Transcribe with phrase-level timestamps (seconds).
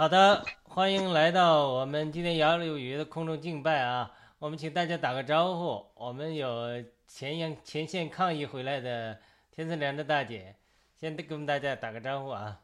[0.00, 4.10] 好的，欢迎来到我们今天杨柳雨的空中敬拜啊！
[4.38, 5.84] 我们请大家打个招呼。
[5.94, 9.18] 我们有前沿前线抗疫回来的
[9.54, 10.54] 天赐良的大姐，
[10.98, 12.60] 先跟大家打个招呼啊！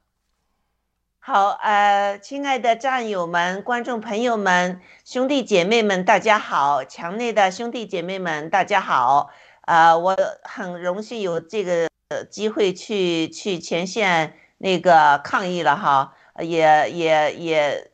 [1.18, 6.82] 好，呃，亲爱的战友们、观众朋友们、兄弟姐妹们，大家好！
[6.86, 9.28] 墙内的兄弟姐妹们，大家好！
[9.60, 11.86] 啊，我很荣幸有这个
[12.30, 16.15] 机会去去前线那个抗议了哈。
[16.40, 17.90] 也也也，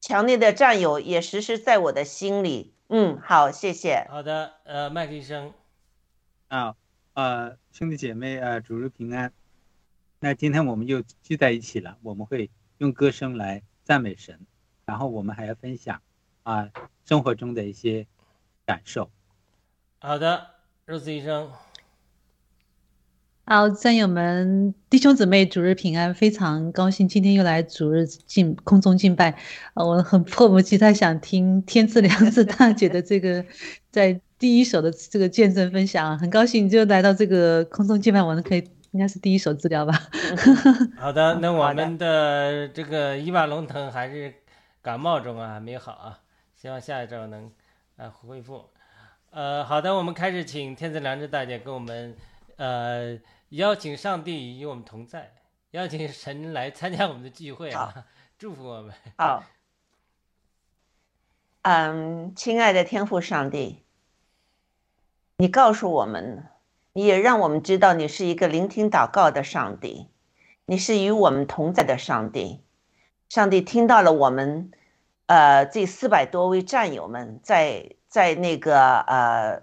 [0.00, 2.74] 强烈的占有也实施在我的心里。
[2.88, 4.06] 嗯，好，谢谢。
[4.10, 5.52] 好的，呃，麦克医生，
[6.48, 6.76] 啊，
[7.14, 9.32] 呃，兄弟姐妹，呃，主日平安。
[10.20, 14.46] 那今天我们又聚在一起了，我们会用歌声来赞美神，
[14.84, 16.02] 然后我们还要分享
[16.42, 16.70] 啊
[17.04, 18.06] 生活中的一些
[18.66, 19.10] 感受。
[19.98, 20.46] 好的，
[20.84, 21.50] 肉丝医生。
[23.44, 26.14] 好，战友们、弟兄姊妹，主日平安！
[26.14, 29.36] 非常高兴今天又来主日敬空中敬拜，
[29.74, 33.44] 我很迫不及待想听天赐良子大姐的这个
[33.90, 39.92] 在第一手的这个见证分享，很高兴就来到这个空中敬拜，我们可以应该是第一手资料吧。
[40.96, 44.32] 好的，那我们的这个伊娃龙腾还是
[44.80, 46.20] 感冒中啊，还没好啊，
[46.54, 47.50] 希望下一周能
[47.96, 48.66] 呃恢复。
[49.32, 52.14] 呃，好的，我们开始，请天赐良知大姐跟我们
[52.62, 53.18] 呃
[53.48, 55.32] 邀请上帝与我们同在，
[55.72, 58.06] 邀请神来参加我们的聚会啊，
[58.38, 58.94] 祝福我们。
[59.18, 59.42] 好，
[61.62, 63.82] 嗯，亲爱的天父上帝，
[65.38, 66.46] 你告诉我们，
[66.92, 70.06] 你也让我们知道你是一个聆听祷告的上帝，
[70.66, 72.62] 你是与我们同在的上帝。
[73.28, 74.70] 上帝听到了我们，
[75.26, 79.62] 呃，这四百多位战友们在在那个呃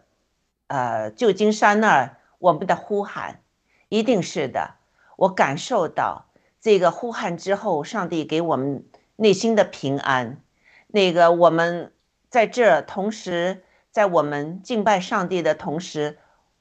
[0.67, 3.41] 呃旧金山那儿我们的呼喊，
[3.89, 4.75] 一定是的，
[5.17, 6.25] 我感受到
[6.59, 8.83] 这个呼喊之后，上帝给我们
[9.17, 10.41] 内心的平安。
[10.87, 11.93] 那个我们
[12.29, 16.17] 在这同时，在我们敬拜上帝的同时，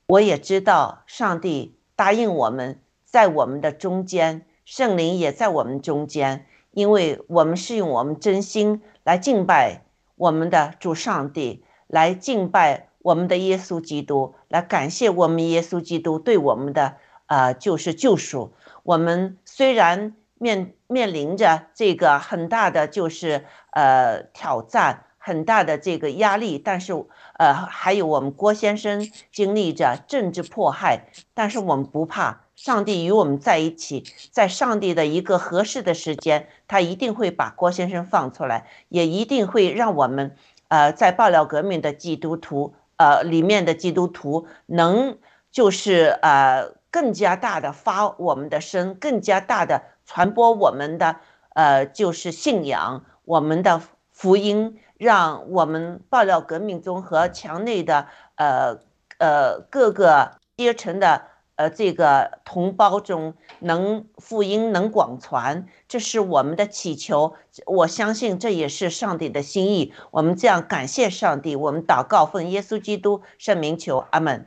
[0.07, 9.85] 我也知道上帝答应我们在我们的中间，圣灵也在我们中间，因为我们是用我们真心来敬拜
[10.17, 16.97] 我们的主上帝，来敬拜我们的耶稣基督，来感谢我们耶稣基督对我们的
[17.27, 18.53] 呃就是救赎。
[18.83, 26.93] 我们虽然面面临着这个很大的就是呃挑战，很大的这个压力，但是
[27.39, 40.35] 呃还有我们郭先生经历着政治迫害，但是我们不怕，上帝与我们在一起，在上帝的一个合适的时间，他一定会把郭先生放出来，也一定会让我们
[40.69, 45.19] 呃在爆料革命的基督徒呃里面的基督徒能
[45.51, 51.17] 就是呃更加大的发我们的声，更加大的传播我们的
[51.55, 53.81] 呃就是信仰，我们的
[54.11, 58.07] 福音，让我们爆料革命中和墙内的
[58.37, 58.79] 呃
[59.19, 61.23] 呃各个阶层的
[61.59, 67.35] 呃这个同胞中能福音能广传，这是我们的祈求。
[67.67, 69.93] 我相信这也是上帝的心意。
[70.13, 74.47] 我们这样感谢上帝，我们祷告奉耶稣基督圣名求，阿门。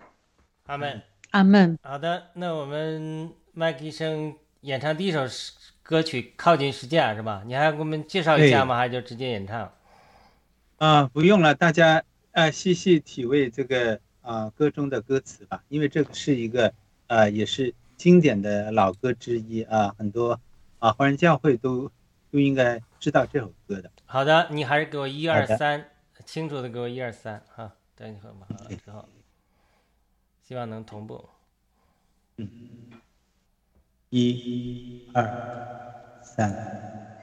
[0.67, 1.01] 阿门。
[1.31, 1.77] 阿门。
[1.83, 5.51] 好的，那我们麦克医生演唱第一首诗
[5.83, 7.43] 歌曲《靠近十架》是吧？
[7.45, 8.77] 你还要给我们介绍一下吗？
[8.77, 9.69] 还是就直接演唱？
[10.77, 16.73] 啊，不用了，大家呃细细体味这个啊歌中的歌词吧，因为这个是一个
[17.11, 20.39] 呃也是经典的老歌之一啊，很多
[20.79, 21.91] 啊华人教会都
[22.31, 23.91] 都应该知道这首歌的。
[24.05, 25.89] 好的，你还是给我一二三，
[26.25, 27.73] 清楚的给我一二三哈。
[27.97, 29.05] 等你很好了之后，
[30.41, 31.27] 希望能同步。
[34.09, 37.20] 一、二、三。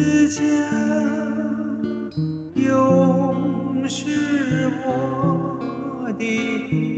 [0.00, 0.42] 字架，
[2.54, 6.89] 永是我的。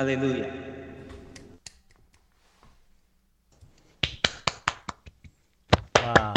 [0.00, 0.46] 哈利路亚。
[6.02, 6.34] 哇，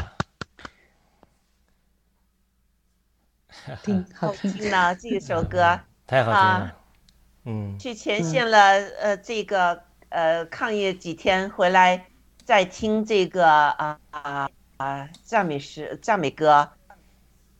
[3.81, 4.05] 听。
[4.13, 5.79] 好好听，听呢，这首歌。
[6.05, 6.39] 太好听了。
[6.41, 6.75] 啊，
[7.45, 8.59] 嗯，去前线了，
[8.99, 12.07] 呃，这个呃抗疫几天回来，
[12.43, 16.69] 再听这个啊啊啊赞美诗赞美歌，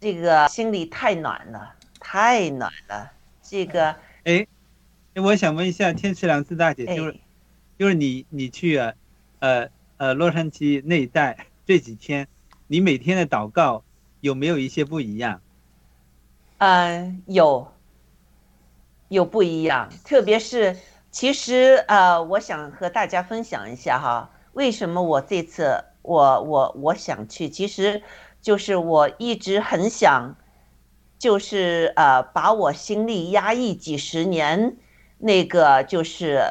[0.01, 3.09] 这个心里太暖了，太暖了。
[3.41, 3.95] 这个
[4.25, 4.45] 哎，
[5.15, 7.19] 我想问一下天池良知大姐，就是哎，
[7.77, 8.93] 就是你你去啊，
[9.39, 12.27] 呃呃洛杉矶那一带这几天，
[12.67, 13.83] 你每天的祷告
[14.21, 15.39] 有没有一些不一样？
[16.57, 17.67] 嗯，有
[19.09, 20.77] 有不一样，特别是
[21.11, 28.01] 其实呃，我想和大家分享一下哈，为什么我这次我我我想去，其实
[28.41, 30.35] 就是我一直很想，
[31.19, 34.77] 就是呃，把我心里压抑几十年
[35.23, 36.43] 那个就是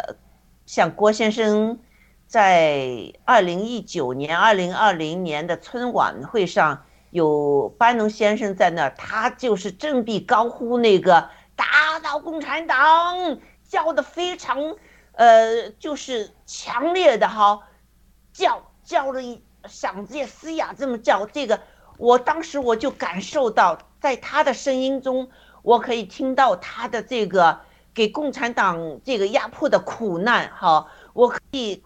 [0.67, 1.79] 像郭先生
[2.27, 6.85] 在二零一九年、二零二零年的春晚会上。
[7.13, 13.39] 有班农先生在那儿，他就是振臂高呼那个“打倒共产党”，
[13.69, 14.77] 叫的非常，
[15.13, 17.69] 呃，就是强烈的哈，
[18.33, 21.27] 叫叫了一嗓子也嘶哑，这么叫。
[21.27, 21.61] 这个
[21.99, 25.29] 我当时我就感受到，在他的声音中，
[25.61, 27.61] 我可以听到他的这个
[27.95, 31.83] 给共产党这个压迫的苦难哈，我可以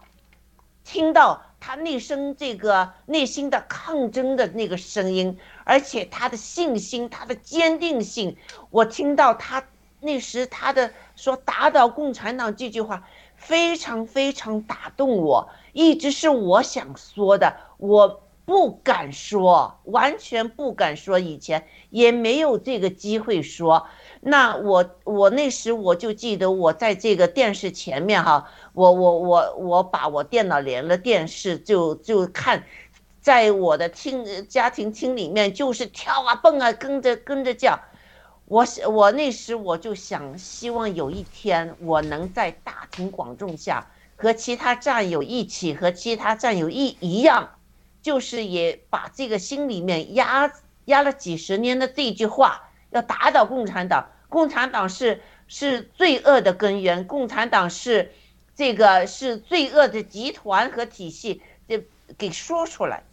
[0.83, 1.41] 听到。
[1.59, 8.37] 他内声这个内心的抗争的那个声音，而且他的信心，他的坚定性，
[8.69, 9.61] 我听到他
[9.99, 23.87] 那时他的说打倒共产党这句话，非常非常打动我，一直是我想说的，我不敢说，完全不敢说，以前也没有这个机会说。
[24.29, 32.61] 那我我那时我就记得我在这个电视前面哈，我我我我把我电脑连了电视就就看，
[33.21, 37.79] 在我的厅家庭厅里面就是跳啊蹦啊跟着跟着叫，
[38.43, 47.49] 我我那时我就想，希望有一天我能在大庭广众下和其他战友一起，和其他战友一一样，
[48.01, 50.51] 就是也把这个心里面压
[50.83, 58.11] 压了几十年的这句话，要打倒共产党，共产党是是罪恶的根源，共产党是
[58.55, 61.83] 这个是罪恶的集团和体系，这
[62.17, 63.03] 给说出来，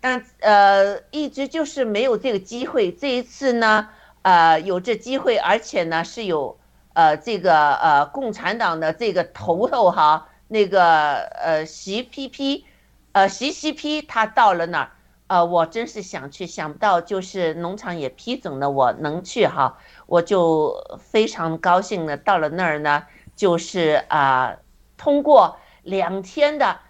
[0.00, 3.88] 但呃一直就是没有这个机会，这一次呢。
[4.24, 6.56] 呃，有这机会，而且呢是有
[6.92, 12.62] 呃这个呃共产党的这个头头哈，那个呃习 PP，
[13.10, 14.92] 呃习习 P 他到了那儿，
[15.32, 24.58] 呃我真是想去，想不到就是农场也批准了我能去哈，我就非常高兴的到了那儿呢，就是啊
[24.98, 26.80] 通过两天的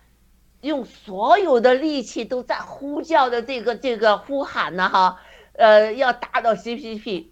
[0.61, 5.20] 用所有的力气都在呼叫的这个这个呼喊呢哈。
[5.52, 7.26] 呃，要打倒 CPP，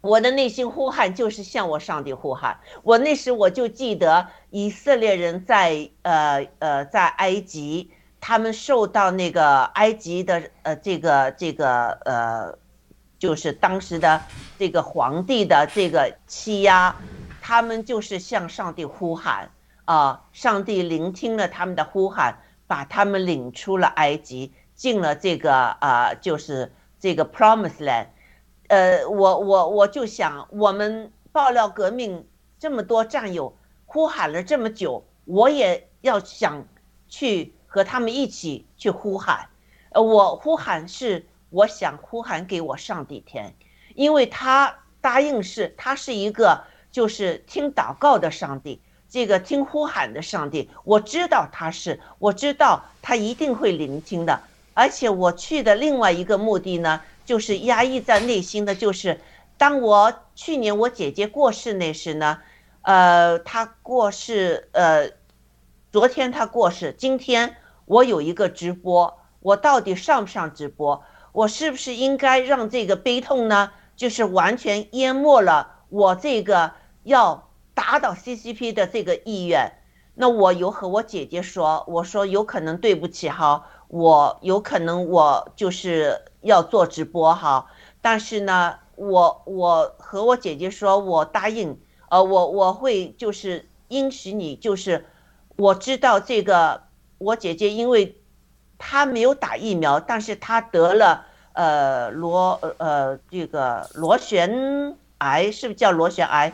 [0.00, 2.60] 我的内心呼喊就是向我上帝呼喊。
[2.84, 7.90] 我那时我就记得以色列人在呃呃在埃及，
[8.22, 12.56] 他们受到那个埃及的呃这个这个呃，
[13.18, 14.22] 就是当时的
[14.58, 16.94] 这个皇帝的这个欺压，
[17.40, 19.50] 他们就是向上帝呼喊
[19.84, 22.38] 啊，上帝聆听了他们的呼喊，
[22.68, 26.72] 把他们领出了埃及，进了这个啊就是。
[27.02, 28.06] 这个 Promise Land，
[28.68, 32.28] 呃，我我我就想，我们爆料革命
[32.60, 36.64] 这么多战友呼喊了这么久，我也要想
[37.08, 39.48] 去和他们一起去呼喊。
[39.92, 43.54] 呃，我呼喊是我想呼喊给我上帝天，
[43.94, 54.38] 因为他答应是，他是一个就是听祷告的上帝，这个听呼喊的上帝，我知道他是，我知道他一定会聆听的。
[54.74, 59.18] 而且我去的另外一个目的呢，就是压抑在内心的，就是
[59.56, 62.38] 当我去年我姐姐过世那时呢，
[62.82, 65.10] 呃，她过世，呃，
[65.90, 67.56] 昨天她过世，今天
[67.92, 71.02] 我有一个直播，我到底上不上直播？
[71.32, 79.72] 我是不是应该让这个悲痛呢，就是完全淹没了我这个要打倒 CCP 的这个意愿？
[80.14, 83.66] 那我有和我姐姐说，我说有可能对不起哈。
[83.88, 87.66] 我有可能我就是要做直播哈，
[88.00, 91.78] 但是呢，我我和我姐姐说，我答应，
[92.08, 95.04] 呃，我我会就是应许你，就是
[95.56, 96.84] 我知道这个
[97.22, 98.16] 我姐姐，因为
[98.78, 106.52] 她没有打疫苗，但是她得了呃螺呃这个螺旋癌，是不是叫螺旋癌？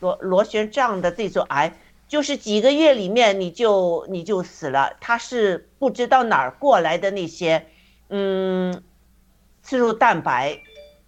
[0.00, 1.72] 螺螺旋状的这种癌。
[2.08, 7.66] 就是几个月里面你就你就死了，她是不知道哪儿过来的那些，
[8.10, 8.80] 嗯，
[9.60, 10.60] 刺入蛋白，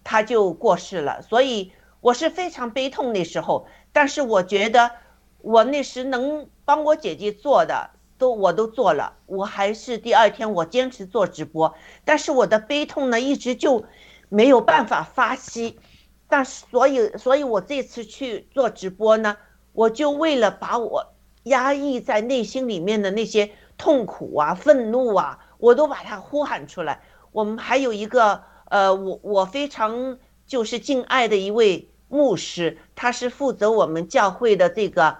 [0.02, 1.22] 他就过世了。
[1.22, 4.90] 所以我是非常悲痛那时候，但是我觉得
[5.40, 13.84] 我那时能帮我姐姐做的都我都做了，我还是第二天我坚持做直播，但是我的悲痛呢一直就
[14.28, 15.74] 没有办法发泄，
[16.28, 19.36] 但是所以所以我这次去做直播呢。
[19.74, 27.00] 我就为了把我压抑在内心里面的那些痛苦啊、愤怒啊，我都把它呼喊出来。
[27.30, 35.18] 我们还有一个呃，我我非常就是敬爱的一位牧师，他是负责我们教会的这个，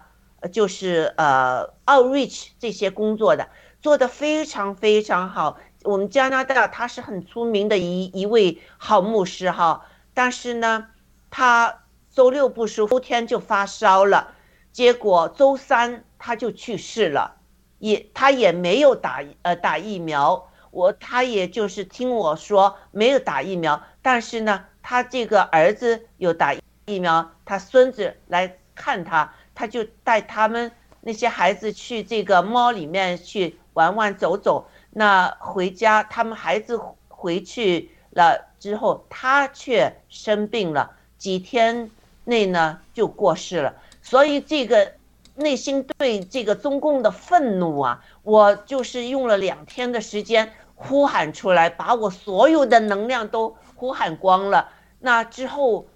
[0.52, 3.48] 就是呃，outreach 这些工作的，
[3.80, 5.58] 做的非常非常好。
[5.82, 10.88] 我们加拿大他是很出名的一一位好牧师哈，但是呢，
[11.30, 14.34] 他周六不舒服，天就发烧了。
[14.72, 17.36] 结果周三他就去世了，
[17.78, 26.54] 也他也没有打呃打疫苗，我他也就是听我说没有打疫苗，但是呢，他这个儿子有打
[26.86, 41.90] 疫苗，他孙子来看他，他就带他们那些孩子去这个猫里面去玩玩走走，那回家他们孩子回去了之后，他却生病了，几天
[42.22, 43.74] 内呢就过世了。
[44.00, 44.92] 所以这个
[45.34, 54.68] 内心对这个中共的愤怒啊，我就是用了两天的时间呼喊出来，把我所有的能量都呼喊光了。
[55.00, 55.86] 那之后，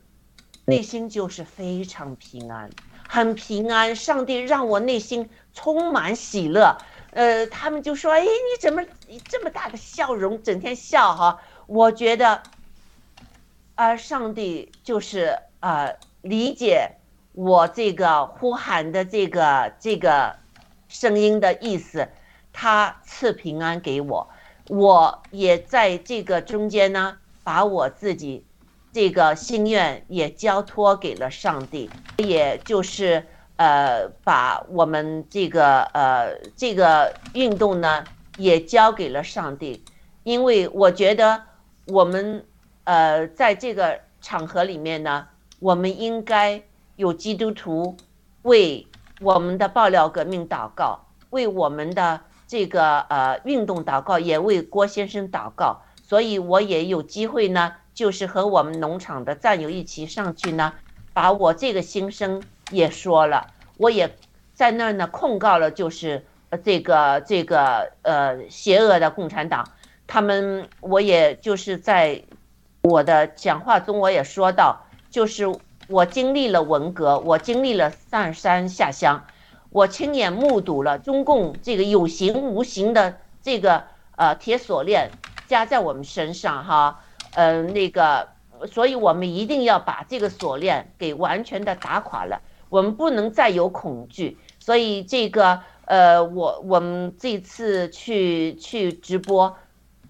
[0.65, 2.71] 内心就是非常平安，
[3.13, 3.95] 很平安。
[3.95, 6.79] 上帝让我内心充满喜乐。
[7.11, 8.83] 呃，他们就说：“哎，你怎么
[9.29, 12.43] 这么大的笑容，整天笑哈？”我觉得，
[13.75, 16.93] 啊，上帝就是啊，理解。
[17.35, 20.37] 我这个呼喊的这个这个
[20.89, 22.09] 声音的意思，
[22.51, 24.31] 他赐平安给我，
[24.69, 28.47] 我也在这个中间呢，把我自己
[28.93, 33.25] 这个心愿也交托给了上帝，也就是
[33.57, 38.05] 呃，把我们这个呃这个运动呢
[38.37, 39.83] 也交给了上帝，
[40.25, 41.43] 因为我觉得
[41.87, 42.45] 我们
[42.85, 45.27] 呃在这个场合里面呢，
[45.59, 46.63] 我们应该
[46.97, 47.97] 有基督徒
[48.43, 48.87] 为
[49.23, 51.01] 我们的爆料革命祷告，
[51.31, 57.73] 为我们的这个呃运动祷告，也为郭先生祷告，所以我也有机会呢。
[58.03, 60.73] 就是和我们农场的战友一起上去呢，
[61.13, 64.13] 把我这个心声也说了，我也
[64.53, 66.27] 在那儿呢控告了，就是
[66.65, 69.65] 这个这个呃邪恶的共产党，
[70.09, 72.21] 他们我也就是在
[72.83, 75.45] 我的讲话中我也说到，就是
[75.87, 79.25] 我经历了文革，我经历了上山下乡，
[79.71, 83.85] 我亲眼目睹了中共这个有形无形的这个
[84.17, 85.09] 呃铁锁链
[85.47, 86.99] 加在我们身上哈。
[87.35, 88.29] 嗯，那个，
[88.71, 92.41] 所以我们一定要把这个锁链给完全的打垮了。
[92.69, 94.39] 我们不能再有恐惧。
[94.59, 99.57] 所以这个，呃，我我们这次去去直播，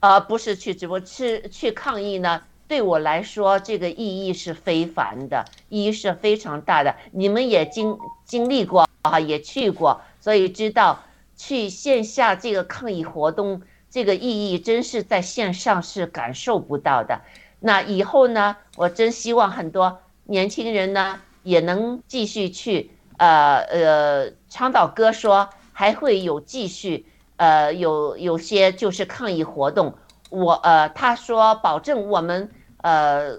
[0.00, 2.42] 呃，不是去直播，是去抗议呢。
[2.68, 6.94] 对我来说，这个意义是非凡的，意义是非常大的。
[7.12, 10.98] 你们也经经历过啊，也去过，所以知道
[11.36, 13.62] 去线下这个抗议活动。
[13.92, 17.20] 这个意义真是在线上是感受不到的。
[17.60, 27.04] 那以后呢，我真希望很多年轻人呢也能继续去，呃呃，倡导哥说还会有继续，
[27.36, 29.94] 呃，有有些就是抗议活动。
[30.30, 33.38] 我呃，他说保证我们呃，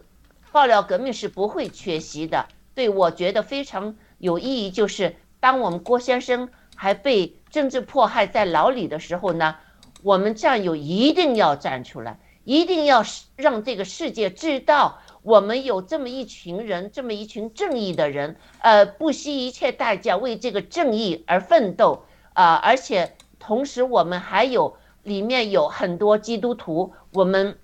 [0.52, 2.46] 爆料革命是不会缺席的。
[2.76, 9.56] 对我觉得非常有意义，就是当我们郭先生还被政治迫害在牢里的时候呢。
[10.04, 13.04] 我们战友一定要站出来，一定要
[13.38, 22.56] 让这个世界知道，我们有这么一群人，这么一群正义的人，呃，不惜一切代价为这个正义而奋斗啊！
[22.56, 27.58] 而且同时，我们还有里面有很多基督徒，我们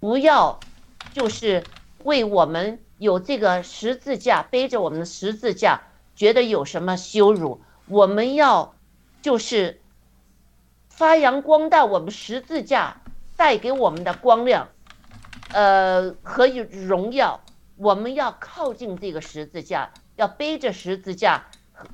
[0.00, 0.58] 不要
[1.12, 1.62] 就是
[2.02, 5.82] 为我们有这个十字架背着我们的十字架，
[6.16, 8.74] 觉得有什么羞辱，我们要
[9.22, 9.80] 就是。
[11.00, 13.00] 发扬光大我们十字架
[13.34, 14.68] 带给我们的光亮，
[15.50, 17.40] 呃和荣耀，
[17.76, 21.46] 我们要靠近这个十字架，要背着十字架，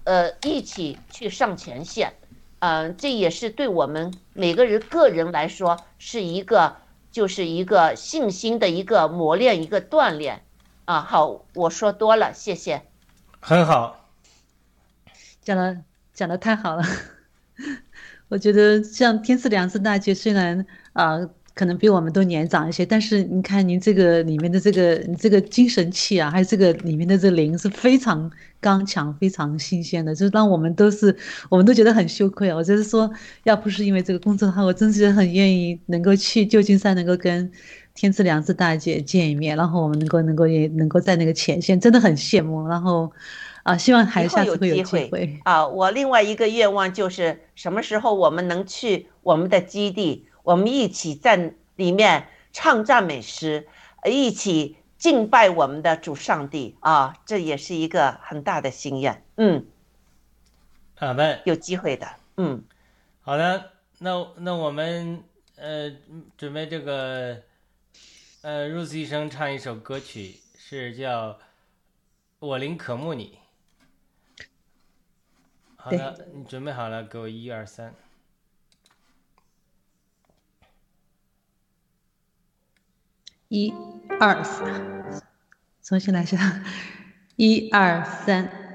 [0.03, 2.15] 呃一起去上前线，
[2.59, 6.75] 嗯，这也是对我们每个人个人来说是一个
[7.13, 10.43] 就是一个信心的一个磨练，一个锻炼，
[10.85, 12.83] 啊，好，我说多了，谢谢，
[13.39, 14.09] 很好，
[15.43, 15.77] 讲的
[16.13, 16.83] 讲的太好了。
[18.29, 21.19] 我觉得像天赐良知大姐，虽然啊
[21.55, 31.17] 可能比我们都年长一些，但是你看您这个里面的这个你这个精神气啊，还有这个里面的这灵是非常刚强、非常新鲜的，就让我们都是
[31.49, 32.57] 我们都觉得很羞愧啊！
[32.57, 33.11] 我就是说，
[33.45, 37.51] 要不是因为这个工作的话，我真是很愿意能够去旧金山，能够跟
[37.95, 42.67] 天赐良知大姐见一面，然后我们能够能够也能够在那个前线，真的很羡慕。
[42.69, 43.11] 然后。
[43.67, 45.67] 啊，希望还下次会有机会啊！
[45.67, 53.67] 我另外一个愿望就是什么时候我们能去我们的基地，我们一起在里面唱赞美诗，
[54.05, 57.17] 一起敬拜我们的主上帝啊！
[57.27, 59.25] 这也是一个很大的心愿。
[59.37, 59.67] 嗯，
[60.95, 62.07] 好的，有机会的。
[62.37, 62.63] 嗯，
[63.21, 65.25] 好的，那那我们
[65.57, 65.91] 呃
[66.39, 67.43] 准备这个
[68.43, 71.31] 呃 Rose 医生唱一首歌曲，是叫
[72.39, 73.39] 《我灵渴慕你》。
[75.87, 77.95] 好的，你准备好了，给我一二三，
[83.47, 83.73] 一
[84.19, 85.23] 二三，
[85.85, 86.61] 重新来一下，
[87.37, 88.66] 一二三。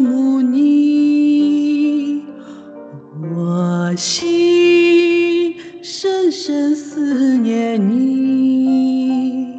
[0.00, 2.22] 慕你，
[3.36, 9.58] 我心深深思念你，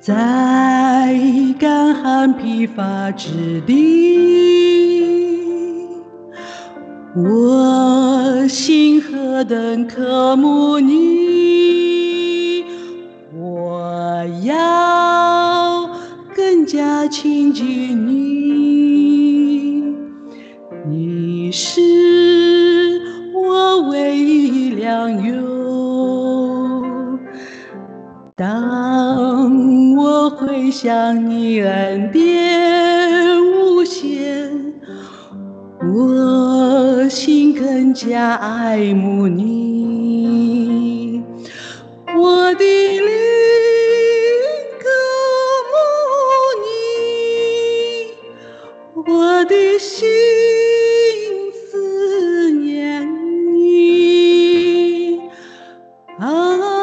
[0.00, 1.18] 在
[1.58, 4.18] 干旱疲乏之地，
[7.16, 11.17] 我心何等渴慕你，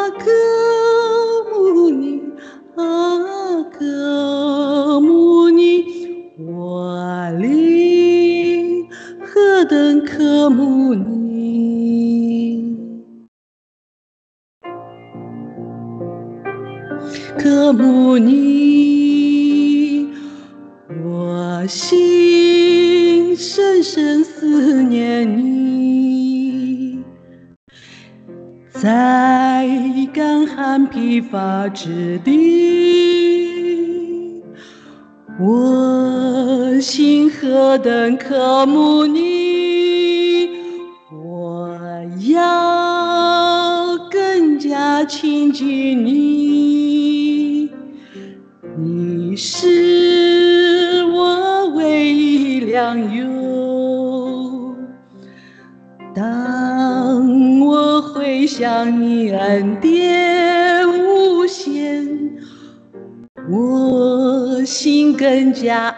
[0.06, 0.45] 啊，
[31.66, 32.32] 疲乏之地，
[35.40, 40.50] 我心何等渴慕你，
[41.12, 41.78] 我
[42.30, 46.25] 要更加亲近你，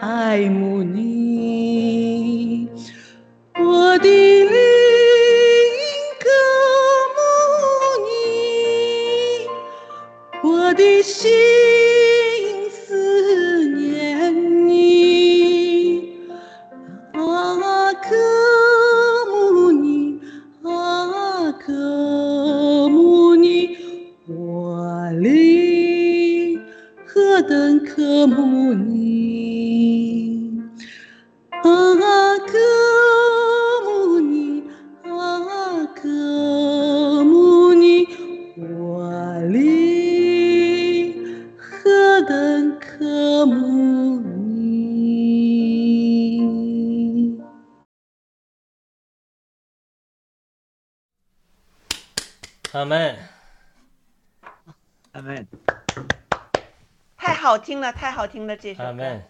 [0.00, 0.97] 爱慕你，
[57.68, 59.22] 听了，太好听了，这首歌阿门。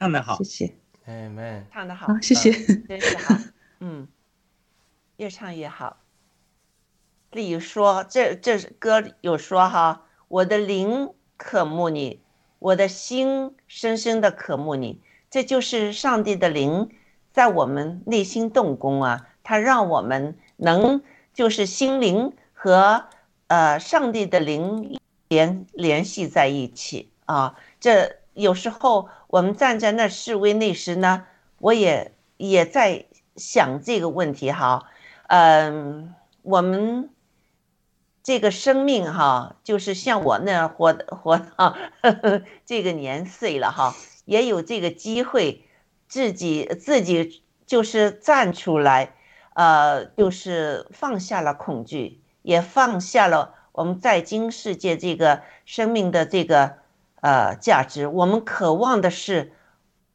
[0.00, 0.74] 唱得好谢，谢，
[1.06, 1.66] 阿门。
[1.72, 2.50] 唱得好好，，谢谢。
[2.88, 3.38] 真是好，
[3.78, 4.08] 嗯，
[5.18, 5.98] 越唱越好。
[7.30, 12.20] 例如说，这这歌有说哈，我的灵渴慕你，
[12.58, 16.90] 我的心深深的渴慕你，这就是上帝的灵
[17.30, 23.04] 在我们内心动工啊，它让我们能就是心灵和
[23.46, 27.56] 呃上帝的灵联联系在一起啊。
[27.80, 31.26] 这有时候我们站在那示威那时呢，
[31.58, 33.06] 我也也在
[33.36, 34.88] 想这个问题哈，
[35.28, 37.10] 嗯，我们
[38.22, 41.76] 这个生命哈，就是像我那样活活到
[42.64, 45.64] 这个年岁了哈，也有这个机会，
[46.08, 49.14] 自己自己就是站出来，
[49.54, 56.74] 呃，就是放下了恐惧，也放下了我们在今世界这个生命的这个
[57.20, 59.50] 呃价值，我们渴望的是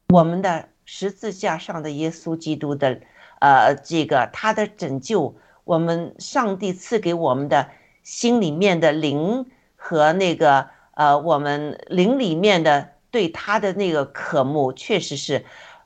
[0.08, 3.02] 我们的十字架上的耶稣基督的
[3.42, 7.70] 呃这个他的拯救，我们上帝赐给我们的
[8.02, 9.46] 心里面的灵
[9.76, 15.44] 和那个呃我们灵里面的对他的那个渴慕，确实是，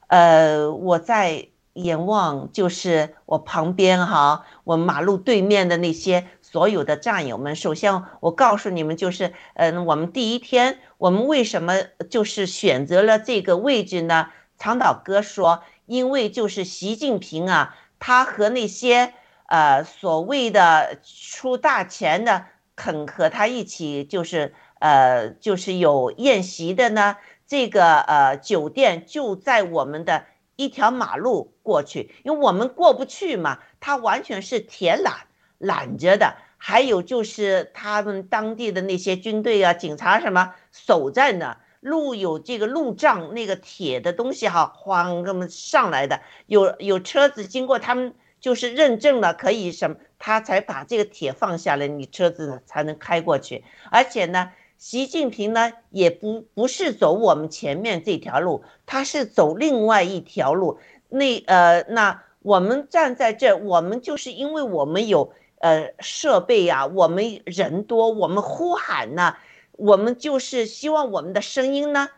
[0.10, 7.56] 呃我在眼望就是我旁边哈，我马路对面的那些所有的战友们。
[7.56, 14.30] 首先，我告诉你们，就是，嗯，我们第一天，我们为什么就是选择了这个位置呢？
[14.60, 19.16] 长岛哥说，因为就是习近平啊，他和那些
[19.48, 30.26] 呃所谓的出大钱的肯和他一起，就是呃就是有宴席的呢，这个呃酒店就在我们的。
[30.56, 35.12] 一条马路过去，因为我们过不去嘛，它完全是铁缆
[35.58, 36.36] 拦着的。
[36.58, 53.64] 还有就是他们当地的那些军队啊、警察什么守在那，路有这个路障，那个铁的东西哈，晃这么上来的，有有车子经过，他们就是认证了可以什么，他才把这个铁放下来，你车子才能开过去。
[53.92, 54.52] 而且呢。
[54.76, 60.78] 习近平呢，也不不是走我们前面这条路，他是走另外一条路。
[61.08, 65.32] 那呃，那我们站在这，我们就是因为我们有
[65.64, 69.38] 呃设备呀、我们人多，我们呼喊呐、
[69.72, 72.10] 我们就是希望我们的声音呢，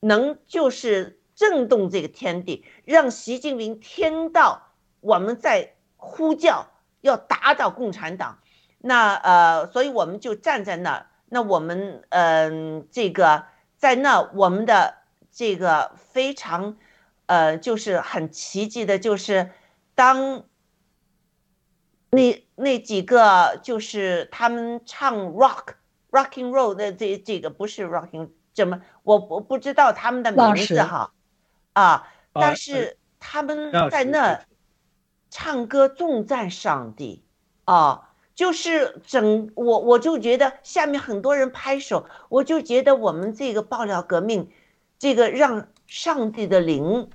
[0.00, 6.66] 能就是震动这个天地，让习近平听到我们在呼叫，
[7.00, 8.38] 要打倒共产党。
[8.78, 11.06] 那呃，所以我们就站在那儿。
[11.30, 13.46] 那我们嗯，这个
[13.78, 14.98] 在那我们的
[15.32, 16.76] 这个非常，
[17.24, 19.50] 呃，就是很奇迹的，就是
[19.94, 20.44] 当
[22.14, 25.74] 那那几个就是他们唱 rock
[26.10, 31.12] rocking roll 的这这个不是 rocking 怎么我我不知道他们的名字哈
[31.72, 34.40] 啊，但是他们在那
[35.30, 37.24] 唱歌重赞上帝
[37.64, 38.10] 啊。
[38.36, 44.50] 就是整我我就觉得下面很多人拍手，我就觉得我们这个爆料革命，
[44.98, 47.08] 这个让上帝的灵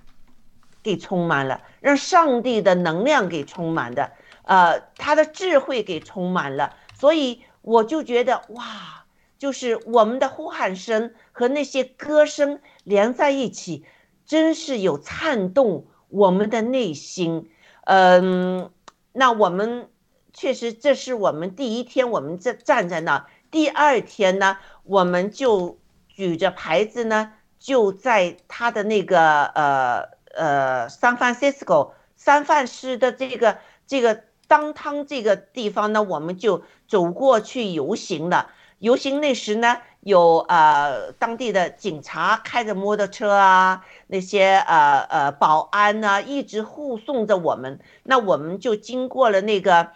[0.82, 4.14] 给充满了，让上帝的能量给充满的，
[4.50, 9.06] 呃，他的智慧给充满了，所以我就觉得哇，
[9.38, 13.86] 就是我们的呼喊声和那些歌声连在一起，
[14.26, 17.50] 真是有颤动我们的内心，
[17.86, 18.72] 嗯，
[19.14, 19.88] 那我们。
[20.32, 23.28] 确实，这是我们第一天，我们在站在那。
[23.52, 33.58] 第二天呢，我们就举着牌子呢，就在他的那个呃呃，San Francisco 三藩市的这个
[33.88, 38.52] 这个当汤这个地方呢，我们就走过去游行了。
[38.80, 47.80] 游行那时呢，有呃当地的警察开着摩托车啊，那些呃呃保安呢，一直护送着我们。
[48.04, 49.92] 那我们就经过了那个。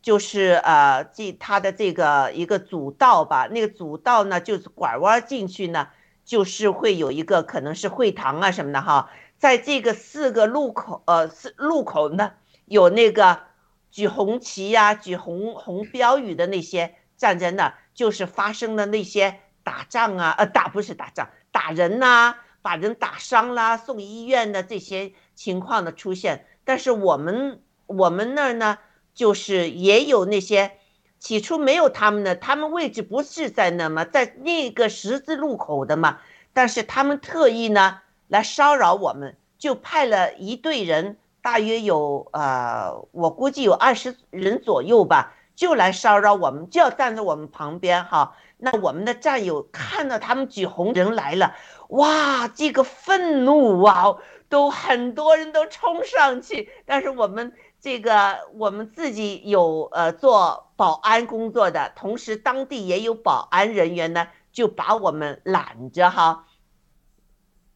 [0.00, 5.88] 就是呃，这它的这个一个主道吧，那个主道呢，就是拐弯进去呢，
[6.24, 12.30] 就是会有一个可能是会堂啊什么的哈，在这个四个路口呃四路口呢，
[12.64, 13.40] 有那个
[13.90, 28.78] 举红旗呀、举红红标语的那些站在那，就是发生了那些打仗啊，呃打不是打仗，打人呐，把人打伤啦，送医院的这些情况的出现，但是我们我们那儿呢。
[29.14, 30.78] 就是也有那些
[31.18, 36.20] 起初没有他们的，他们位置不是在那么在那个十字路口的嘛，
[36.52, 37.98] 但是他们特意呢
[38.28, 48.36] 来骚扰我们，就派了一队人，大约有呃，我估计有二十人左右吧，就来骚扰我们，就要站在我们旁边哈。
[48.56, 51.54] 那我们的战友看到他们举红人来了，
[51.88, 54.16] 哇，这个愤怒啊，
[54.48, 57.52] 都很多人都冲上去，但是我们。
[57.80, 66.46] 这个我们自己有呃做保安工作的，同时当地也有保安人员呢，就把我们拦着哈，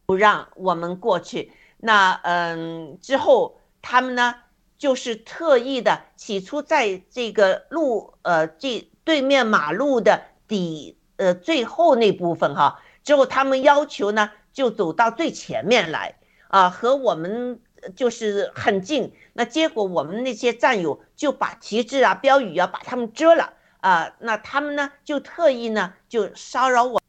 [0.05, 1.53] 不让我们过去。
[1.83, 4.35] 那嗯之后他们呢
[4.77, 16.15] 就是特意的，起初在这个路呃这对面马路的底呃最后那部分哈，之后他们要求呢就走到最前面来
[16.47, 17.59] 啊，和我们。
[17.97, 27.01] 就是很近，那结果我们那些战友就把旗帜啊、标语啊把他们遮了啊，那他们呢就特意呢就骚扰我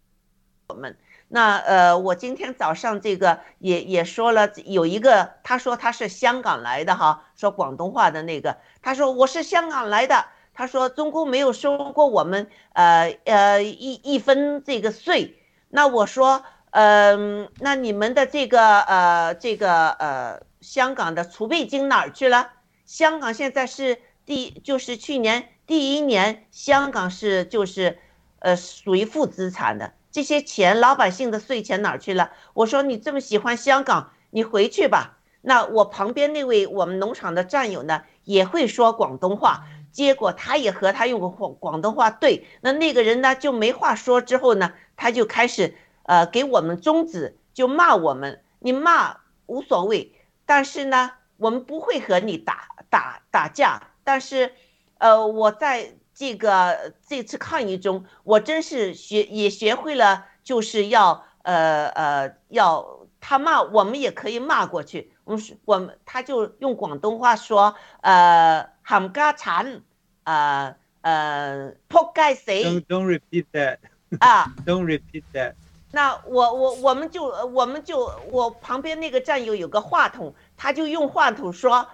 [0.66, 0.98] 我们。
[1.34, 15.34] 那呃，我今天早上这个也也说了，有一个他说他是香港来的哈，说广东话的那个，他说我是香港来的，他说中共没有收过我们呃呃一一分这个税，
[15.70, 20.40] 那我说嗯，那你们的这个呃这个呃。
[20.64, 22.52] 香港的储备金哪儿去了？
[22.86, 27.98] 香港现在是第，就是去年第一年，香港是就是，
[28.38, 29.92] 呃，属于负资产的。
[30.14, 32.30] 这些钱，老百姓的税钱哪儿去了？
[32.52, 35.18] 我说你这么喜欢香港，你回去吧。
[35.40, 50.14] 那我旁边那位我们农场的战友呢，也会说广东话，结果他也和他用广广东话对，那那个人呢就没话说，之后呢，他就开始呃给我们终止，就骂我们，你骂无所谓。
[50.46, 53.82] 但是呢，我们不会和你打打打架。
[54.04, 54.52] 但是，
[54.98, 65.12] 呃，我在这个这次抗议中，我真是学也学会了，就是要呃呃要他骂我们也可以骂过去。
[65.24, 69.80] 我们我们他就用广东话说，呃，冚家鏟，
[70.24, 72.64] 呃呃，扑街谁。
[72.64, 73.78] Don't don't repeat that.
[74.20, 75.54] 啊， Don't repeat that.
[75.90, 81.88] 那我我我们就我们就我旁边那个战友有个话筒，他就用话筒说，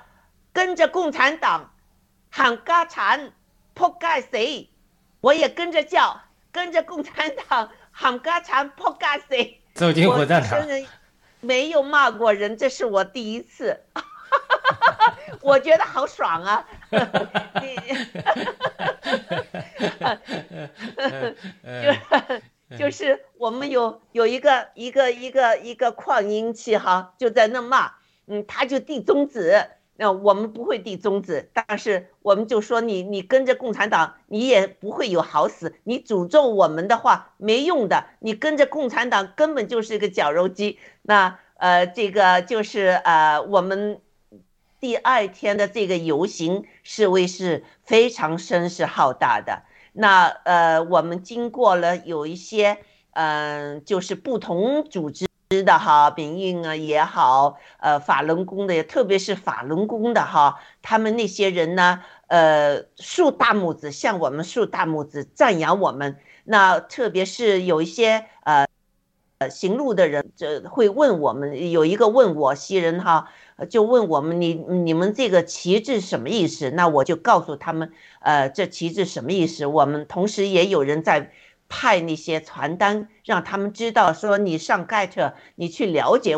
[0.53, 1.73] 跟着共产党
[2.31, 3.33] 喊嘎铲
[3.75, 4.69] 扑街死，
[5.21, 6.21] 我也跟着叫，
[6.53, 9.35] 跟着共产党喊嘎铲扑街死。
[9.75, 10.59] 走进火葬场。
[11.43, 13.81] 没有骂过人，这是我第一次，
[15.41, 16.69] 我觉得好爽啊！
[22.71, 27.91] 就就是我们有有一个一个一个一个扩音器哈，就在那骂，
[28.27, 29.67] 嗯，他就递中指，
[30.01, 40.79] 那我们不会递中指，但是我们就说你你跟着共产党，你也不会有好死，你诅咒我们的话没用的，你跟着共产党根本就是个绞肉机。
[41.03, 44.01] 那呃，这个就是呃我们。
[44.81, 49.65] 第二天的这个游行示威是非常声势浩大的。
[49.93, 52.79] 那呃，我们经过了有一些
[53.13, 66.17] 嗯，就是不同组织知的哈，民运啊也好，呃，法轮功的，特别是法轮功的哈，他们那些人呢，呃，竖大拇指向我们竖大拇指赞扬我们。
[66.45, 68.65] 那特别是有一些呃
[69.39, 73.29] 呃行路的人，这会问我们，有一个问我西人哈。
[73.69, 76.71] 就问我们，你你们这个旗帜什么意思？
[76.71, 79.67] 那我就告诉他们，呃，这旗帜什么意思？
[79.67, 81.33] 我们同时也有人在
[81.71, 86.37] 派那些传单，让他们知道，说你上 get，你去了解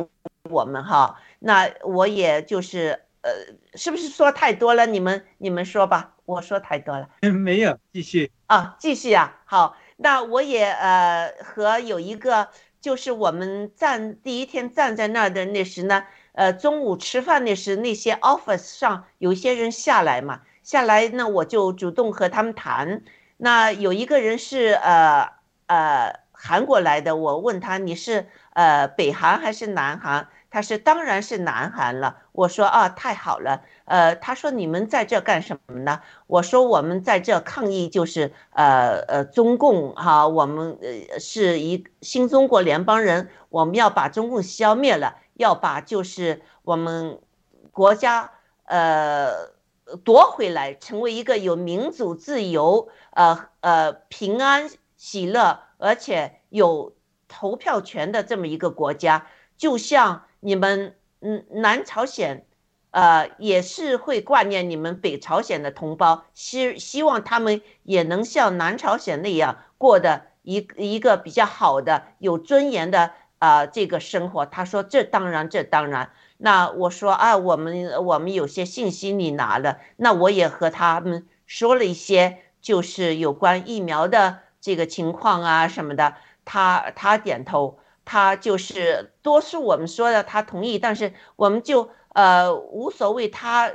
[0.48, 1.18] 我们哈。
[1.40, 3.32] 那我也就是，呃，
[3.74, 4.86] 是不是说太多了？
[4.86, 7.08] 你们你们说吧，我说太多了。
[7.32, 9.40] 没有，继续啊，继续啊。
[9.44, 12.48] 好，那我也呃和有一个，
[12.80, 16.04] 就是我们站第一天站在那儿的那时呢。
[16.34, 23.02] 呃，中午吃饭那时，那些 office 上有些人下来嘛，下来那我就主动和他们谈。
[23.44, 25.32] 那有一个人是呃
[25.66, 30.28] 呃韩国来的，我问他你是呃北韩还是南韩？
[30.48, 32.18] 他是当然是南韩了。
[32.30, 33.62] 我说啊，太好了。
[33.86, 36.02] 呃，他说你们在这干什么呢？
[36.28, 45.16] 我说我们在这抗议，就是呃呃中共哈，我们呃是一新中国联邦人，我们要把中共消灭了。
[45.34, 47.18] 要把就是我们
[47.72, 48.30] 国家
[48.66, 49.48] 呃
[49.96, 56.94] 夺回来，成为一个有民主、自由、呃呃平安、喜乐，而且有
[57.28, 59.26] 投票权的这么一个国家。
[59.56, 62.46] 就像你们嗯南朝鲜，
[62.90, 73.12] 呃也是会挂念你们北朝鲜的同胞，希希望他们也能像南朝鲜那样过的一一个比较好的、有尊严的。
[73.42, 76.12] 啊，这个生活，他说这当然，这当然。
[76.44, 86.16] 那我说啊，我们我们有些信息你拿了，那我也和他们说了一些，就是有关疫苗的这个情况啊什么的。
[86.44, 90.80] 他他点头，他就是多数我们说的，他同意。
[90.80, 93.70] 但是我们就呃无所谓，他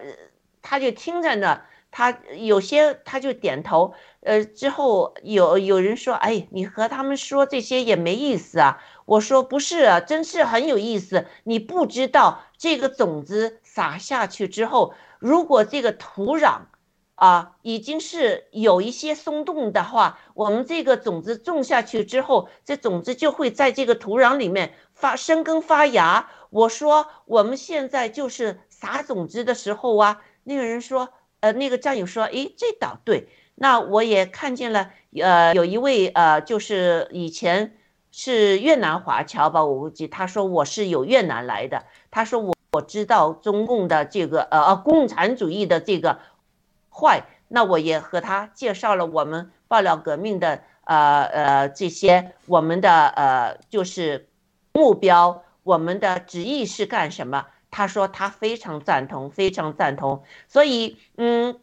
[0.62, 3.94] 他就听着呢，他有些他就点头。
[4.20, 8.84] 呃，之后有有人说，哎，你和他们说这些也没意思啊。
[9.06, 11.26] 我说不是啊，真是很有意思。
[11.46, 16.62] 你不知道这个种子撒下去之后，如果这个土壤
[17.16, 26.30] 啊已经是有一些松动的话，我们这个种子种下去之后，这种子就会在这个土壤里面发生根发芽。
[26.50, 30.22] 我说我们现在就是撒种子的时候啊。
[30.44, 31.10] 那个人说，
[31.42, 33.28] 呃，那个战友说，诶，这倒对。
[33.56, 34.92] 那我也看见了，
[35.22, 37.77] 呃，有一位呃，就是以前。
[38.20, 39.64] 是越南华侨吧？
[39.64, 41.84] 我估计他说我是有越南来的。
[42.10, 46.18] 他说我我知道中共的这个呃呃共产主义的这个
[46.90, 54.28] 坏，那我也和他介绍了我们爆料革命的呃呃这些我们的呃就是
[54.74, 57.46] 目标，我们的旨意是干什么？
[57.70, 60.24] 他说他非常赞同，非常赞同。
[60.48, 61.60] 所以嗯。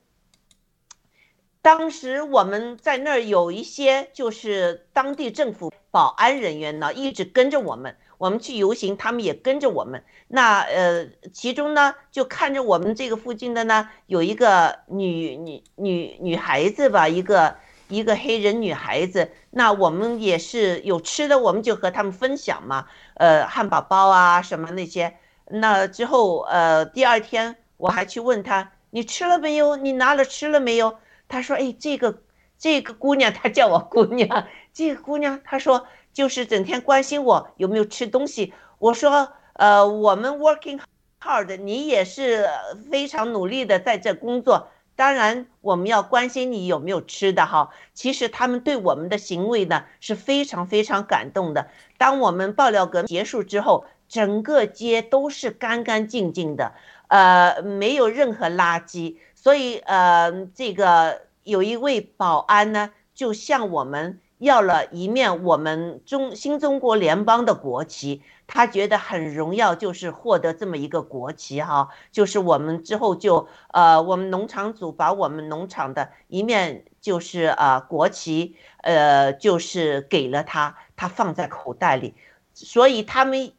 [1.65, 7.97] 当时我们在那儿有一些就是当地政府保安人员呢，一直跟着我们。
[8.19, 10.05] 我们去游行，他们也跟着我们。
[10.29, 17.57] 那呃，其中呢，就看着我们这个附近的呢，有一个女女女女孩子吧，一个
[17.89, 19.31] 一个黑人女孩子。
[19.49, 22.89] 那我们也是有吃的，我们就和他们分享嘛。
[23.15, 25.17] 呃，汉堡包啊什么那些。
[25.47, 29.77] 那之后呃，第二天我还去问他，你吃了没有？
[29.77, 30.99] 你拿了吃了没有？
[31.35, 32.23] 他说：“哎，这个
[32.57, 34.47] 这个姑娘，她叫我姑娘。
[34.73, 38.53] 这个姑娘，她说就是整天关心我有没有吃东西。
[38.79, 40.79] 我说，呃，我们 working
[41.21, 42.49] hard，你也是
[42.89, 44.69] 非常努力的在这工作。
[44.95, 47.71] 当然，我们要关心你有没有吃的哈。
[47.95, 51.67] 其实他们对我们的行为呢是非常非常感动的。
[51.99, 56.75] 当我们爆料革结束之后，整个街都是干干净净的，
[57.09, 82.15] 呃，没有任何垃圾。”所以，呃，这个有一位保安呢，就向我们要了一面我们中新中国联邦的国旗，他觉得很荣耀，就是获得这么一个国旗哈，就是我们之后就呃，我们农场主把我们农场的一面就是啊国旗，呃，就是给了他，他放在口袋里，
[82.55, 83.53] 所以他们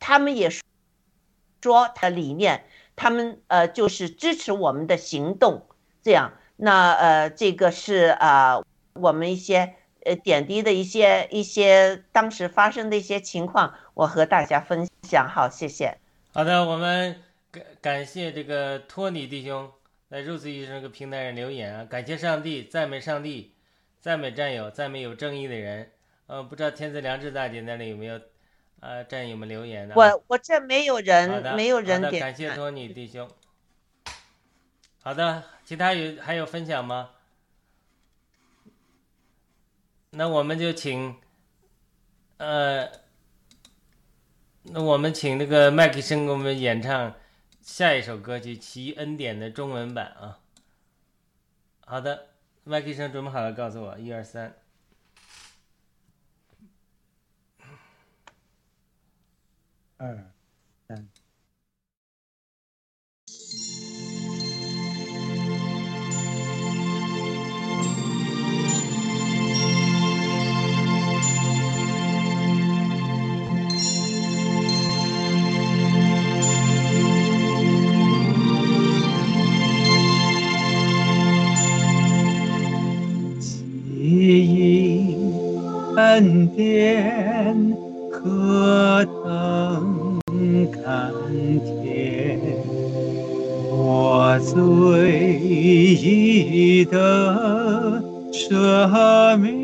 [0.00, 0.50] 他们也
[1.62, 2.64] 说他的理念，
[3.00, 5.66] 他们呃就是支持我们的行动，
[6.02, 9.74] 这样，那呃这个是啊我们一些。
[10.02, 15.28] 呃，点滴的一些一些当时发生的一些情况，我和大家分享。
[15.28, 15.98] 好，谢谢。
[16.32, 17.20] 好的，我们
[17.50, 19.70] 感感谢这个托尼弟兄
[20.08, 23.52] 在肉丝医生这个平台上留言啊，感谢上帝，赞美上帝，
[24.00, 25.90] 赞美战友，赞美有正义的人。
[26.28, 28.18] 呃，不知道天赐良知大姐那里有没有
[28.80, 29.94] 呃战友们留言的？
[29.94, 32.20] 我我这没有人，没有人点。
[32.20, 33.30] 感谢托尼弟兄。
[35.02, 37.10] 好的，其他有还有分享吗？
[40.10, 41.16] 那我们就请，
[42.38, 42.90] 呃，
[44.64, 47.14] 那我们请那个麦克生给我们演唱
[47.62, 50.40] 下一首歌曲《奇恩典》的中文版啊。
[51.86, 52.26] 好的，
[52.64, 54.54] 麦克生准备好了，告诉我，一二三，
[60.00, 60.16] 二
[60.88, 61.06] 三。
[85.96, 87.76] 恩典
[88.10, 89.04] 可
[90.90, 91.12] 甘
[91.60, 92.40] 甜，
[93.70, 99.54] 我罪已得赦免，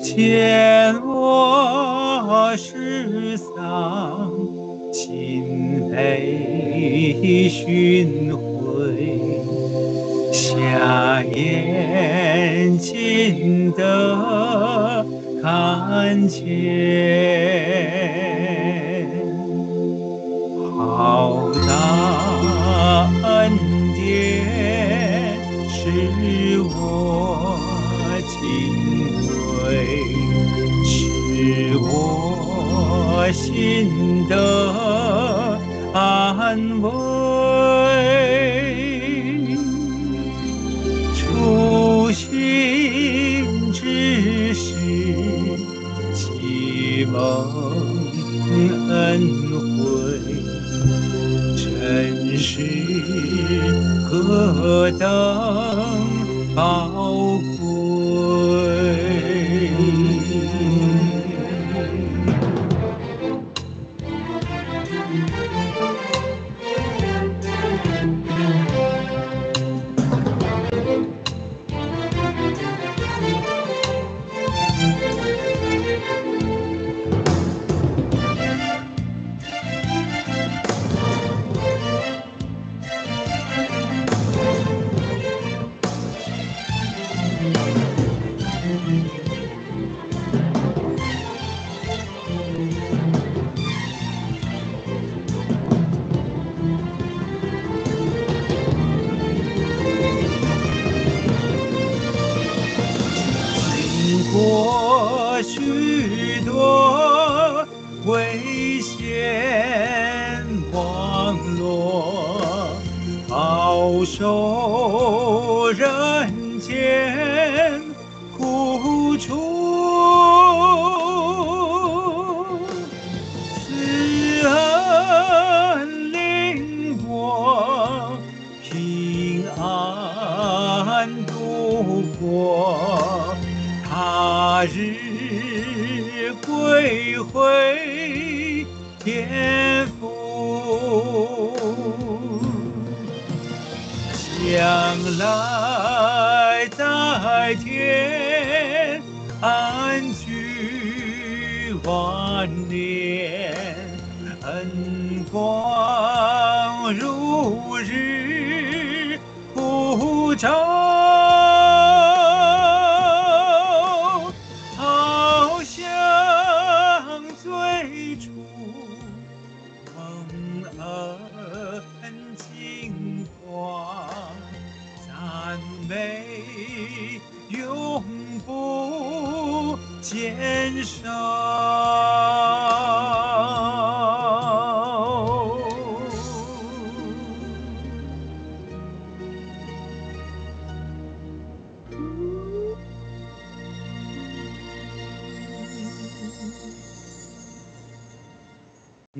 [0.00, 4.30] 见我失丧，
[4.92, 8.38] 心悲寻回。
[10.30, 15.04] 下眼睛的
[15.48, 16.44] 看见，
[20.76, 23.56] 好大恩
[23.94, 23.98] 典
[25.70, 25.80] 使
[26.60, 27.58] 我
[28.28, 28.36] 敬
[29.64, 29.66] 畏，
[30.84, 30.92] 使
[31.78, 34.30] 我心得
[35.94, 35.98] 安
[36.82, 37.07] 慰。
[52.58, 53.72] 是
[54.10, 55.08] 何等
[56.56, 56.88] 宝
[57.40, 57.47] 贵。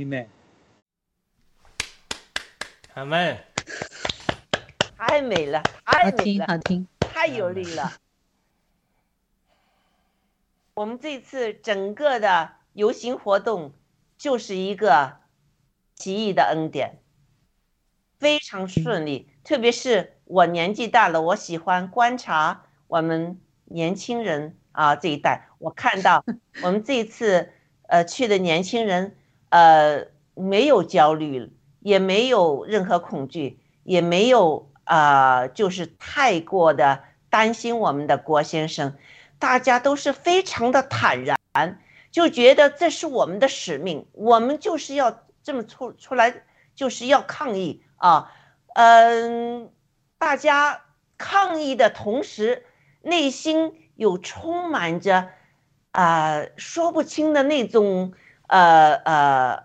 [0.09, 0.27] 妹，
[2.95, 3.39] 阿门。
[4.97, 6.89] 太美了，好听太美了，好听。
[7.01, 7.93] 太有力了。
[10.73, 13.75] 我们这次整个的游行活动
[14.17, 15.19] 就是一个
[15.95, 17.03] 奇异的恩典，
[18.19, 19.31] 非常顺利。
[19.45, 25.49] 特别是我年纪大了，我喜欢观察我们年轻人啊这一代。
[25.59, 26.25] 我看到
[26.63, 27.53] 我们这次
[27.89, 29.18] 呃去的年轻人，
[29.51, 38.97] 呃没有焦虑，也没有任何恐惧，也没有啊、呃就是太过的担心我们的郭先生。
[39.39, 41.81] 大家都是非常的坦然，
[42.11, 46.43] 就觉得这是我们的使命，我们就是要这么出出来，
[46.75, 48.33] 就是要抗议啊，
[48.75, 49.71] 嗯，
[50.19, 50.83] 大家
[51.17, 52.65] 抗议的同时，
[53.03, 55.29] 内心有充满着
[55.93, 58.13] 啊、说不清的那种
[58.49, 59.65] 呃呃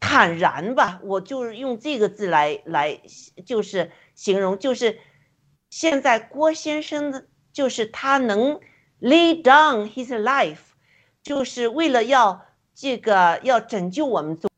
[0.00, 3.00] 坦然吧，我就是用这个字来来
[3.44, 4.98] 就是形容，就是
[5.68, 8.58] 现在郭先生的，就是他能。
[9.04, 10.58] lay down his life，
[11.24, 14.48] 就是为了要这个要拯救我们中，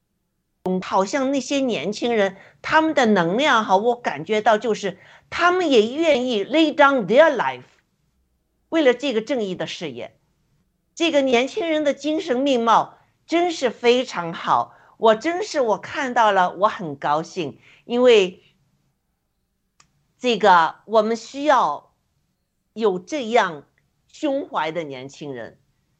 [0.83, 4.99] 好像那些年轻人他们的能量哈，我感觉到就是
[5.31, 7.63] 他们也愿意 lay down their life，
[8.69, 10.15] 为了这个正义的事业。
[10.95, 18.43] 这个年轻人的精神面貌真是非常好，我真是我看到了，我很高兴，因为
[20.19, 21.95] 这个我们需要
[22.73, 23.65] 有这样。
[24.07, 25.59] 胸怀的年轻人，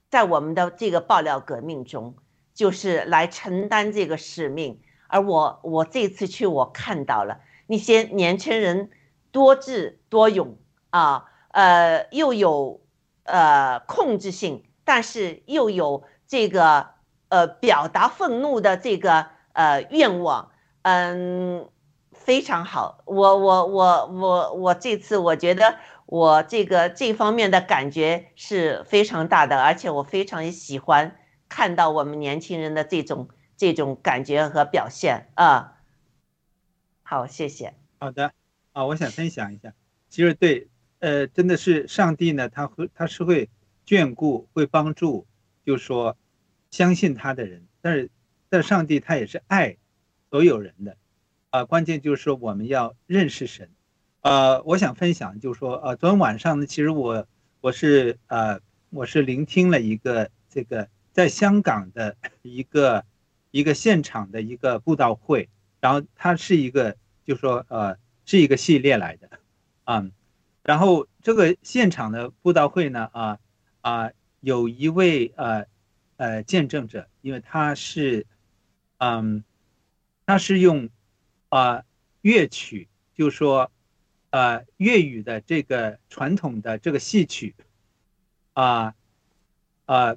[0.09, 2.15] 在我们的这个爆料革命中，
[2.55, 4.81] 就是来承担这个使命。
[5.09, 8.93] 而我，我这次去，我看到了那些年轻人
[9.33, 10.57] 多智多勇
[10.91, 12.81] 啊，呃，又有
[13.25, 16.91] 呃控制性，但是又有这个
[17.35, 20.51] 呃表达愤怒的这个呃愿望，
[20.83, 21.69] 嗯，
[22.13, 23.03] 非常好。
[23.07, 25.75] 我我我我我这次我觉得。
[26.07, 31.17] 我这个这方面的感觉是非常大的，而且我非常喜欢
[31.49, 35.79] 看到我们年轻人的这种这种感觉和表现啊。
[37.03, 37.73] 好，谢谢。
[37.99, 38.33] 好的，
[38.75, 39.73] 啊，我想分享一下，
[40.11, 40.69] 其实对，
[40.99, 43.49] 呃，真的是上帝呢，他会他是会
[43.87, 45.27] 眷顾、会帮助，
[45.65, 46.15] 就说
[46.75, 48.11] 相信他的人，但是
[48.49, 49.77] 但上帝他也是爱
[50.29, 50.97] 所有人的，
[51.51, 53.71] 啊，关键就是说我们要认识神。
[54.23, 57.29] 呃，我想分享，就是说，呃，昨天晚上呢，其实我
[57.61, 58.59] 我是呃，
[58.91, 63.05] 我是聆听了一个这个在香港的一个
[63.53, 65.49] 一个现场的一个布道会，
[65.79, 67.97] 然后它是一个，就说呃，
[68.27, 69.31] 是一个系列来的，
[69.85, 70.11] 啊，
[70.65, 73.39] 然后这个现场的布道会呢，啊
[73.81, 74.11] 啊，
[74.41, 75.67] 有一位呃
[76.17, 78.27] 呃见证者，因为他是，
[78.99, 79.45] 嗯，
[80.27, 80.89] 他是用
[81.49, 81.85] 啊
[82.23, 83.71] 乐曲，就说。
[84.37, 87.55] 呃，粤语的这个传统的这个戏曲，
[88.55, 88.93] 啊，
[89.85, 90.17] 啊，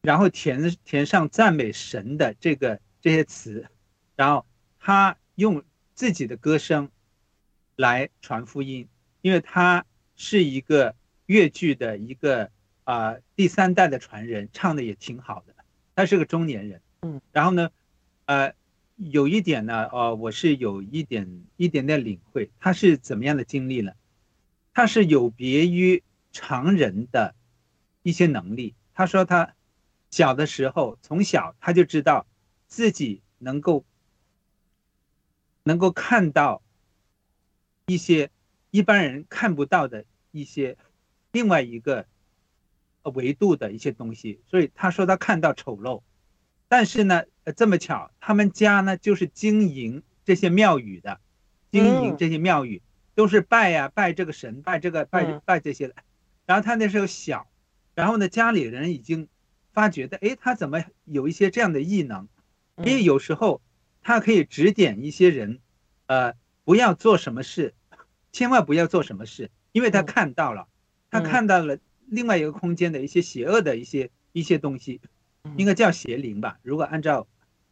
[0.00, 3.66] 然后填填上赞美神的这个这些词，
[4.14, 4.46] 然后
[4.78, 5.64] 他用
[5.96, 6.88] 自己的歌声
[7.74, 8.88] 来传福音，
[9.22, 9.84] 因为他
[10.14, 10.94] 是一个
[11.26, 12.48] 粤剧的一个
[12.88, 15.54] 啊第三代的传人，唱的也挺好的。
[15.94, 17.68] 他是个中年人，嗯，然后呢，
[18.24, 18.56] 呃。
[19.00, 23.92] 有一点呢，呃，我是有一点一点点领会，他是怎么样的经历呢？
[24.74, 27.36] 他是有别于常人的
[28.02, 28.74] 一些能力。
[28.94, 29.54] 他说他
[30.10, 32.26] 小的时候，从小他就知道
[32.66, 33.84] 自己能够
[35.62, 36.60] 能够看到
[37.86, 38.30] 一些
[38.72, 40.76] 一般人看不到的一些
[41.30, 42.04] 另外一个
[43.10, 46.02] 维度的一些东西，所以他说他看到丑陋。
[46.68, 51.20] 但是呢，呃这么巧，他们家呢就是经营这些庙宇的，
[51.70, 52.82] 经营这些庙宇
[53.14, 55.94] 都是拜呀拜这个神，拜这个拜拜这些的。
[56.46, 57.48] 然后他那时候小，
[57.94, 59.28] 然后呢家里人已经
[59.72, 62.28] 发觉的，哎，他怎么有一些这样的异能？
[62.76, 63.60] 因为有时候
[64.02, 65.60] 他可以指点一些人，
[66.06, 66.34] 呃，
[66.64, 67.74] 不要做什么事，
[68.30, 70.68] 千万不要做什么事，因为他看到了，
[71.10, 71.78] 他看到了
[72.10, 75.00] 另外一个空间的一些邪恶的一些一些东西。
[75.56, 77.26] 应该叫邪灵吧，如果按照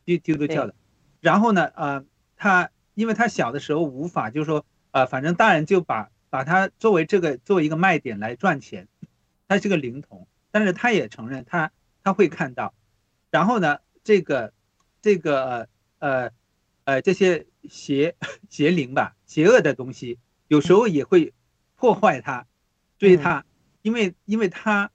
[0.06, 0.74] 基督教的。
[1.20, 2.04] 然后呢，呃，
[2.36, 8.88] 他因为他小的时候无法，就是说，呃，反正大人就把把他作为这个作为一个卖点来赚钱，
[9.46, 10.26] 他是个灵童。
[10.50, 11.70] 但是他也承认他
[12.02, 12.72] 他会看到，
[13.30, 14.54] 然后呢，这个
[15.02, 15.68] 这个
[15.98, 16.30] 呃
[16.84, 18.14] 呃这些邪
[18.48, 20.18] 邪灵吧，邪恶的东西
[20.48, 21.34] 有时候也会
[21.74, 22.46] 破坏他，
[22.96, 23.44] 追他，
[23.86, 24.90] 因为因为他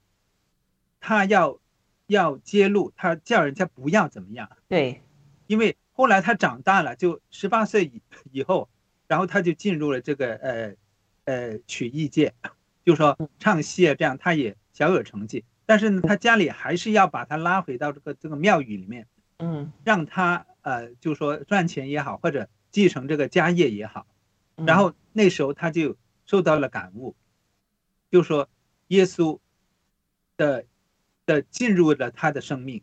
[1.00, 1.58] 他要
[2.08, 5.00] 要揭露，他叫人家不要怎么样，对，
[5.46, 8.68] 因为后来他长大了，就十八岁以以后，
[9.06, 10.74] 然后他就进入了这个呃
[11.24, 12.34] 呃曲艺界，
[12.84, 15.42] 就说唱戏啊这样，他也小有成绩。
[15.64, 19.72] 但是呢，他家里还是要把他拉回到这个这个庙宇里面，嗯。
[19.84, 24.06] 让他呃，就说赚钱也好，或者继承这个家业也好。
[24.56, 24.66] 嗯。
[24.66, 27.16] 然后那时候他就受到了感悟，
[28.10, 28.50] 就说
[28.92, 29.38] 耶稣
[30.36, 30.66] 的
[31.24, 32.82] 的进入了他的生命，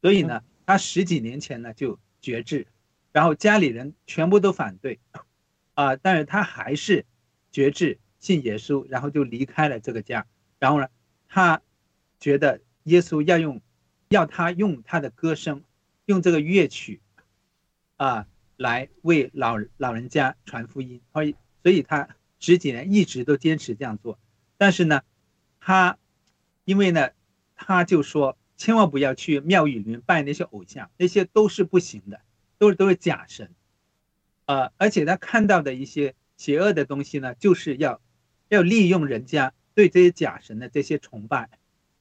[0.00, 2.68] 所以呢，他十几年前呢就绝志，
[3.10, 5.00] 然后家里人全部都反对，
[5.74, 7.04] 啊，但是他还是
[7.50, 10.24] 决志信耶稣，然后就离开了这个家，
[10.60, 10.86] 然后呢，
[11.28, 11.60] 他
[12.20, 13.60] 觉得耶稣要用，
[14.10, 15.64] 要他用他的歌声，
[16.06, 17.00] 用这个乐曲，
[17.96, 21.34] 啊，来为老老人家传福音，所以
[21.64, 24.16] 所以他十几年一直都坚持这样做，
[24.56, 25.02] 但是呢，
[25.60, 25.98] 他
[26.64, 27.10] 因为呢，
[27.54, 32.20] 他就说千万不要去庙宇里面拜那些偶像，那些都是不行的，
[32.58, 33.54] 都是都是假神，
[34.46, 38.00] 呃，而且他看到的一些邪恶的东西呢，就是要
[38.48, 41.48] 要利用人家对这些假神的这些崇拜。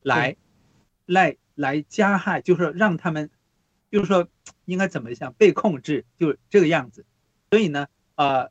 [0.01, 0.37] 来，
[1.05, 3.29] 来来加害，就是说让他们，
[3.91, 4.29] 就是说
[4.63, 7.05] 应该怎么想被控制，就是这个样子。
[7.51, 8.49] 所以呢，呃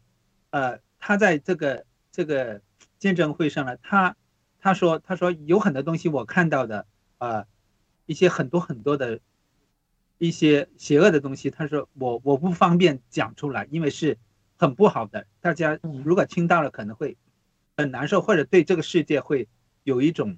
[0.51, 2.61] 呃，他在这个这个
[2.99, 4.15] 见证会上呢，他
[4.61, 6.87] 他说他说有很多东西我看到的，
[7.19, 7.47] 呃，
[8.07, 9.21] 一些很多很多的
[10.19, 14.19] 一些邪恶的东西，他说我我不方便讲出来，因为是
[14.57, 17.17] 很不好的，大家如果听到了可能会
[17.77, 19.49] 很难受，或者对这个世界会
[19.85, 20.37] 有一种。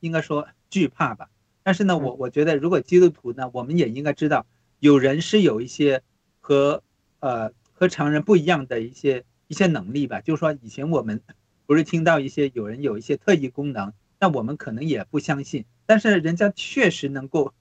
[0.00, 1.28] 应该说惧怕吧，
[1.64, 4.46] 但是呢，我我觉得如果基督徒呢，我们也应该知道，
[4.78, 6.04] 有人是有一些
[6.38, 6.84] 和
[7.18, 10.20] 呃和常人不一样的一些一些能力吧。
[10.20, 11.20] 就是说，以前我们
[11.68, 17.52] 不是听到一些有人有一些特异功能，那我们可能也不相信，但是人家确实能够，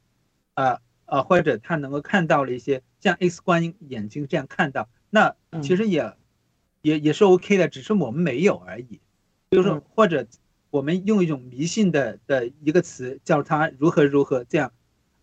[0.54, 6.16] 啊啊，或者他能够看到了一些像 X 光眼睛这样看到，那其实也
[6.82, 9.02] 也也是 OK 的，只是我们没有而已。
[9.52, 10.26] 就是，或者。
[10.70, 14.74] 我们用一种迷信的的一个词叫他如何如何这样，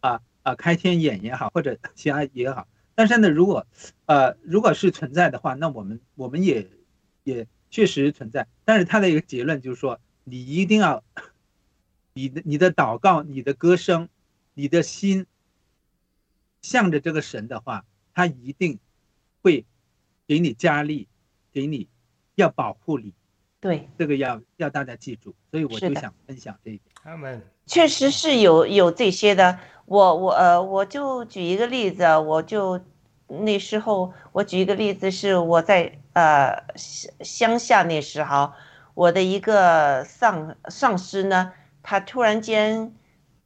[0.01, 2.66] 啊啊开天眼也好，或者其他也好。
[2.95, 3.66] 但是呢，如果
[4.07, 6.66] 呃如果是存在的话，那我们我们也
[7.24, 8.47] 也确实存在。
[8.64, 11.03] 但是他的一个结论就是说，你一定要
[12.12, 14.09] 你的你的祷告、你的歌声、
[14.55, 15.27] 你的心
[16.62, 18.79] 向着这个神的话，他一定
[19.43, 19.64] 会
[20.25, 21.09] 给你加力，
[21.53, 21.89] 给你
[22.37, 23.12] 要保护你。
[23.59, 26.95] 对，这个要要大家记住，所以我就想分享这一点。
[27.03, 29.59] 他们确实是有有这些的。
[29.87, 32.81] 我我呃，我就举一个例子，我就
[33.27, 36.65] 那时候我举一个例子是我在呃
[37.21, 38.53] 乡下那时候，
[38.95, 41.53] 我的一个上上司呢，
[41.83, 42.95] 他突然间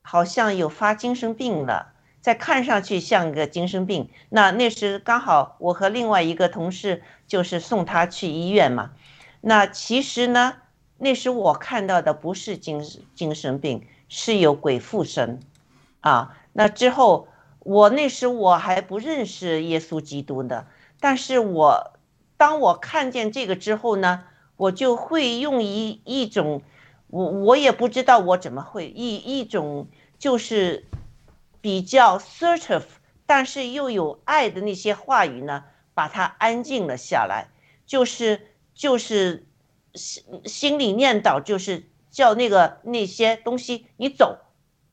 [0.02, 4.08] 好像有发精神病了，在看上去像个精神病。
[4.30, 8.92] 那那时刚好我和另外一个同事就是送他去医院嘛。
[9.40, 10.54] 那其实呢，
[10.98, 12.82] 那时我看到的不是精
[13.14, 15.40] 精神病，是有鬼附身，
[16.00, 17.28] 啊，那之后
[17.60, 20.66] 我那时我还不认识耶稣基督的，
[20.98, 21.92] 但是我
[22.38, 24.24] 当我看见这个之后呢，
[24.56, 26.62] 我就会用一一种，
[27.08, 30.86] 我我也不知道我怎么会一一种就是
[31.60, 32.84] 比较 assertive，
[33.26, 37.48] 但是又有爱的那些话语呢，把它安静了下来，
[37.84, 38.46] 就是。
[38.78, 39.48] 就是
[39.94, 44.38] 心心里念叨，就是叫那个那些东西你走，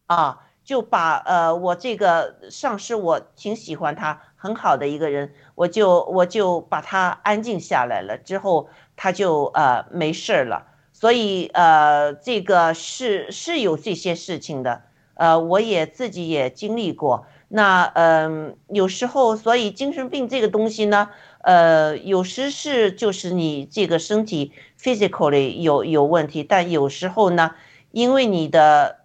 [0.07, 10.67] 啊，就把呃我这个上司我挺喜欢他，很好的一个人，我就我就把他安静下来了，之后他就呃没事了。
[10.93, 14.83] 所以呃这个是是有这些事情的，
[15.15, 17.25] 呃我也自己也经历过。
[17.47, 21.09] 那嗯有时候所以精神病这个东西呢。
[21.45, 27.53] 呃，有时是就是你这个身体 physically 有有问题，但有时候呢，
[27.91, 29.01] 因为你的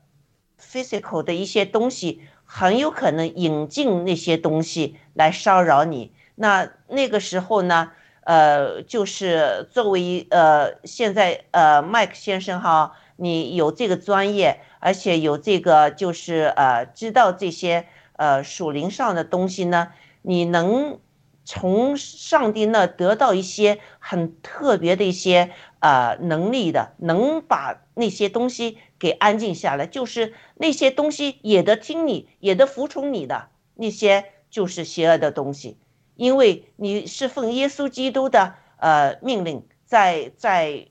[0.59, 2.23] physical 的一些东西
[2.53, 6.13] 很有可能引进那些东西来骚扰你。
[6.35, 7.93] 那那个时候呢，
[8.25, 17.87] 呃，就是作为呃现在呃麦克先生哈，你有这个专业，而且有这个就是呃知道这些
[18.17, 19.93] 呃属灵上的东西呢，
[20.23, 20.99] 你能。
[21.43, 35.79] 从上帝那得到一些很特别的一些呃能力的，能把那些东西给安静下来，就是那些东西也得听你，也得服从你的那些就是邪恶的东西，
[36.15, 40.89] 因为你是奉耶稣基督的呃命令，在在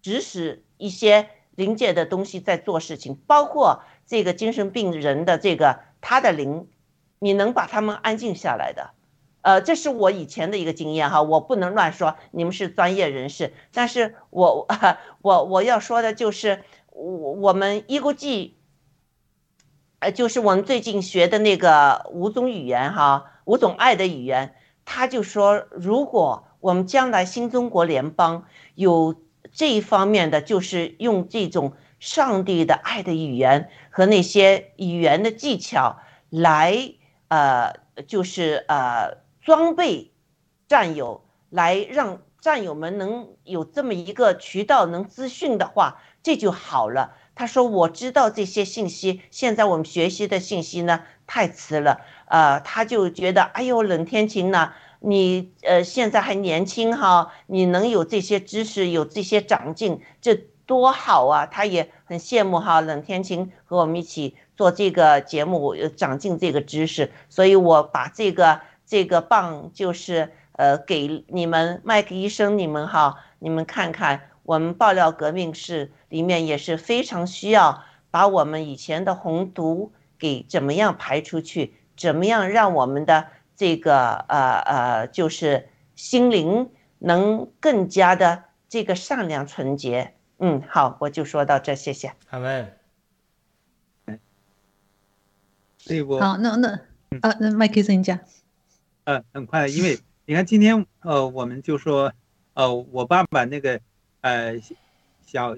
[0.00, 6.68] 指使一些灵界的东西在做事情，包括这个精神病人的这个他的灵，
[7.18, 8.92] 你能把他们安静下来的。
[9.42, 14.66] 呃，这是我以前的一个经验哈，我不能乱说，你们是专业人士，但是我
[15.22, 16.64] 我我要说的就是，
[17.04, 18.56] 我我们一国际，
[19.98, 28.44] 呃，就是我们最近学的那个五种语言哈，五种爱的语言，他就说，如果我们将来新中国联邦
[28.74, 29.14] 有
[29.52, 35.98] 这一方面的，就是用这种上帝的爱的语言和那些语言的技巧
[36.30, 36.94] 来，
[37.28, 37.74] 呃，
[38.06, 39.24] 就是呃。
[39.46, 40.10] 装备
[40.66, 47.12] 战友来让战友们能有这么一个渠道能资讯的话，这就好了。
[47.36, 60.34] 他说：“我知道这些信息，现在我们学习的信息呢太迟了。”呃，他就觉得：“哎呦，冷天晴呢，你呃现在还年轻哈，你能有这些知识，有这些长进，这
[60.66, 67.12] 多好啊！”他也很羡慕哈，冷天晴和我们一起做这个节目，长进这个知识。
[67.28, 68.60] 所以我把这个。
[68.88, 83.26] 这个棒就是呃，给你们麦克医生，你们哈，你们看看，我们爆料革命是里面也是非常需要把我们以前的红毒给怎么样排出去，怎么样让我们的
[83.56, 90.14] 这个呃呃，就是心灵能更加的这个善良纯洁。
[90.38, 92.12] 嗯，好，我就说到这，谢谢。
[92.26, 92.72] 好们。
[95.86, 96.18] 对不？
[96.18, 96.68] 好，那那
[97.20, 98.18] 啊，那麦克医生讲。
[99.04, 102.12] 呃，很快，因为你看今天，呃，我们就说，
[102.54, 103.80] 呃，我爸爸那个，
[104.26, 104.60] 呃，
[105.24, 105.54] 小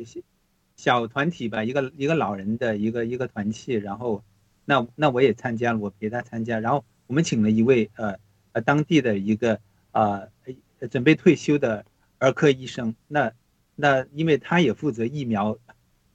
[0.76, 4.22] 小团体吧，一个一个老人的一个一个团契，然后，
[4.66, 8.18] 那那我也参加了，我陪他参加，然后我们请了一位呃
[8.52, 9.58] 呃当地的一个
[9.92, 10.28] 呃
[10.90, 11.86] 准备退休的
[12.18, 13.32] 儿科医生，那
[13.74, 15.56] 那因为他也负责疫苗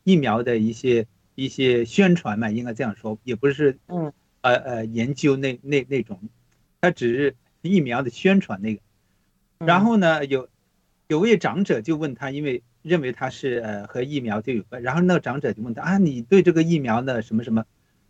[0.04, 4.14] 疫苗的一些一些宣传嘛，应该这样说，也不是嗯。
[4.41, 6.20] 呃呃研究那那那种。
[6.82, 8.82] 他只是疫苗的宣传那个，
[9.58, 10.49] 然后呢，有
[11.14, 17.66] 有位长者就问他，因为认为他是呃和疫苗就有关，然后那个长者就问他啊，你对这个疫苗呢什么什么？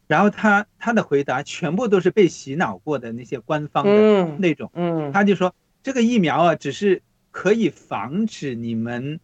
[0.07, 7.01] 然后他他的回答全部都是被洗脑过的那些官方的那种，嗯，他就说这个疫苗啊，只是
[7.31, 9.19] 可以防止你们，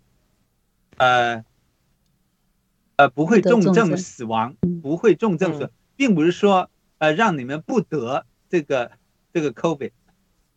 [0.97, 1.45] 呃
[2.97, 8.91] 呃不会重症死亡，不会重症死，并不是说呃让你们不得这个。
[9.31, 9.91] 这个 COVID，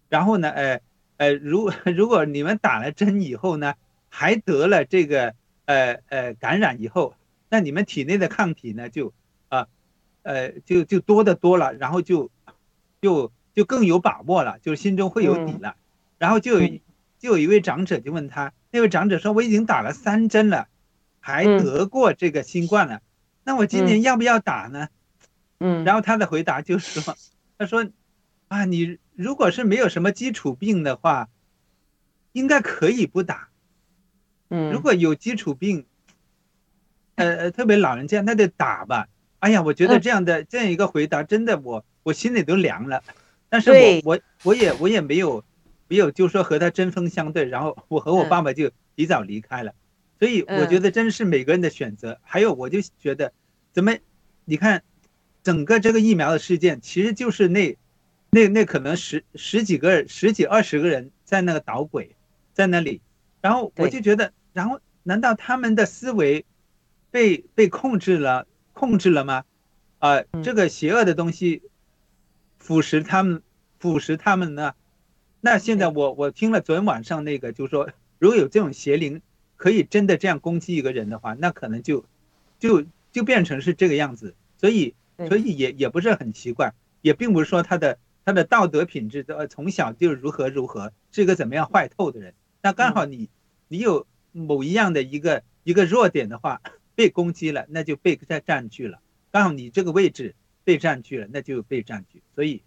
[0.09, 0.81] 然后呢，呃，
[1.23, 3.75] 呃，如 如果你们打了针以后呢，
[4.09, 7.15] 还得了这个，呃呃感染以后，
[7.49, 9.13] 那你们体内的抗体呢，就，
[9.49, 9.69] 啊，
[10.23, 12.29] 呃，就就多的多了，然后就，
[13.01, 15.77] 就就更有把握了，就是心中会有底了。
[16.19, 16.81] 然后就有
[17.21, 20.67] 就有一位长者就问他，那位长者说，我已经打了三针了，
[21.21, 23.01] 还得过这个新冠了，
[23.45, 24.89] 那我今年要不要打呢？
[25.61, 27.17] 嗯，然后他的回答就是说，
[27.59, 27.89] 他说。
[28.49, 31.29] 啊，你如果是没有什么基础病的话，
[32.33, 33.49] 应该可以不打。
[34.51, 35.87] 嗯，如果有基础病，
[37.15, 39.07] 呃呃，特别老人家，那得打吧。
[39.39, 43.03] 哎呀，我觉得这样的这样一个回答，真的我我心里都凉了。
[43.49, 45.45] 但是我我我也我也没有
[45.89, 49.73] 没有就说和他针锋相对，然后我和我爸爸就提早离开了。
[50.19, 52.19] 所以我觉得真是每个人的选择。
[52.23, 53.33] 还有，我就觉得，
[53.73, 53.97] 怎么
[54.45, 54.83] 你看，
[55.43, 57.77] 整个这个疫苗的事件，其实就是那。
[58.35, 62.17] 那那可能十十几个十几二十个人在那个捣鬼，
[62.55, 63.03] 在那里，
[63.43, 66.47] 然后我就觉得，然后难道他们的思维
[67.11, 69.45] 被被控制了控制了吗？
[69.99, 71.61] 啊，这个邪恶的东西
[72.57, 73.43] 腐蚀他们
[73.79, 74.73] 腐蚀他们呢？
[75.43, 79.21] 那现在我我听了昨天晚上那个，就说如果有这种邪灵
[79.57, 82.07] 可以真的这样攻击一个人的话，那可能就
[82.59, 84.35] 就就变成是这个样子。
[84.57, 84.95] 所以
[85.29, 86.73] 所以也也不是很奇怪，
[87.03, 87.99] 也并不是说他的。
[88.25, 92.35] 他的道德品质的从小就如何如何，是一个怎么样坏透的人。
[92.63, 93.29] 那刚好你，
[93.69, 96.61] 你有某一样的一个一个弱点的话，
[96.95, 99.01] 被攻击了，那就被占占据了。
[99.31, 102.23] 刚好你这个位置被占据了，那就被占据。
[102.35, 102.63] 所以，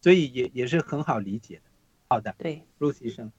[0.00, 1.62] 所以也也是很好理解的。
[2.08, 3.30] 好的，对，陆医生。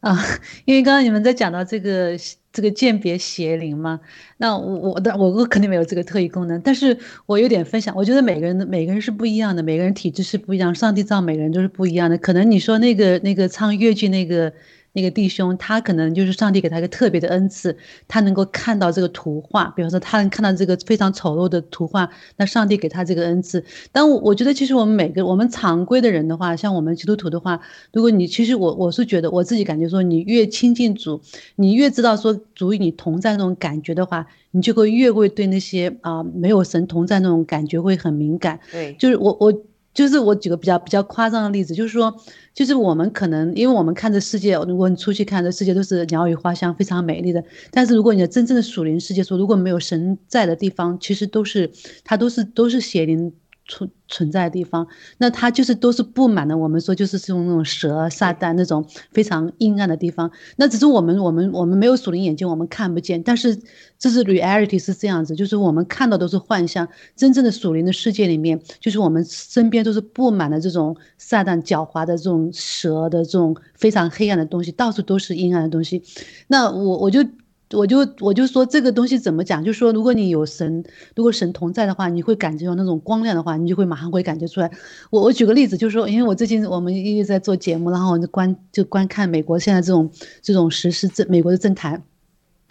[0.00, 0.16] 啊，
[0.64, 2.16] 因为刚刚你们在讲到这个
[2.56, 4.00] 这个鉴别邪灵吗，
[4.38, 6.96] 那我我的我我肯定没有这个特异功能，但是
[7.26, 12.16] 我有点分享，我觉得每个人的每个人是不一样的，每个人体质是不一样，上帝造每个人都是不一样的。
[12.16, 14.54] 可能你说那个那个唱越剧那个
[14.96, 17.76] 那个弟兄，他可能就是上帝给他一个特别的恩赐，
[18.08, 23.62] 他能够看到这个图画，比方说他能看到这个非常丑陋的图画，那上帝给他这个恩赐。
[23.92, 27.60] 但我我觉得，其实我们每个我们常规的人的话，像我们基督徒的话，
[27.92, 31.20] 如果你其实我我是觉得我自己感觉说，你越亲近主，
[31.56, 38.58] 你越知道说主与你同在那种感觉的话，你就会越会对那些啊没有神同在那种感觉会很敏感。
[38.72, 39.52] 对，就是我我。
[39.96, 42.14] 就是我举个比较比较夸张的例子，就是说，
[42.54, 47.42] 就是我们可能，因为我们看这世界，如果你出去看这世界都是鸟语花香，非常美丽的。
[47.70, 51.72] 但是如果你的真正的属灵世界说，如果没有神在的地方，其实都是
[52.04, 53.32] 它都是都是邪灵。
[53.68, 54.86] 存存在的地方，
[55.18, 56.56] 那它就是都是布满了。
[56.56, 60.30] 我们说就是用那种蛇、撒旦那种非常阴暗的地方。
[60.56, 63.22] 那只是我们我们我们没有属灵眼睛，我们看不见。
[63.22, 63.58] 但是
[63.98, 66.86] 这是 reality 是这样子，就是我们看到都是幻象。
[67.16, 76.02] 真正的属灵的世界里面，就是我们身边都是布满了这种撒旦狡猾的这种蛇的这种非常黑暗的东西，到处都是阴暗的东西。
[76.46, 77.24] 那我我就。
[77.72, 79.64] 我就我就说这个东西怎么讲？
[79.64, 80.84] 就说如果你有神，
[81.16, 84.70] 如果神同在的话，你会感觉到那种光亮的话，你就会马上会感觉出来。
[85.10, 90.08] 我我举个例子，就是说，因为我最近我们一直在做节目，然后我就观就观看美国现在这种
[90.40, 92.04] 这种实施政美国的政坛，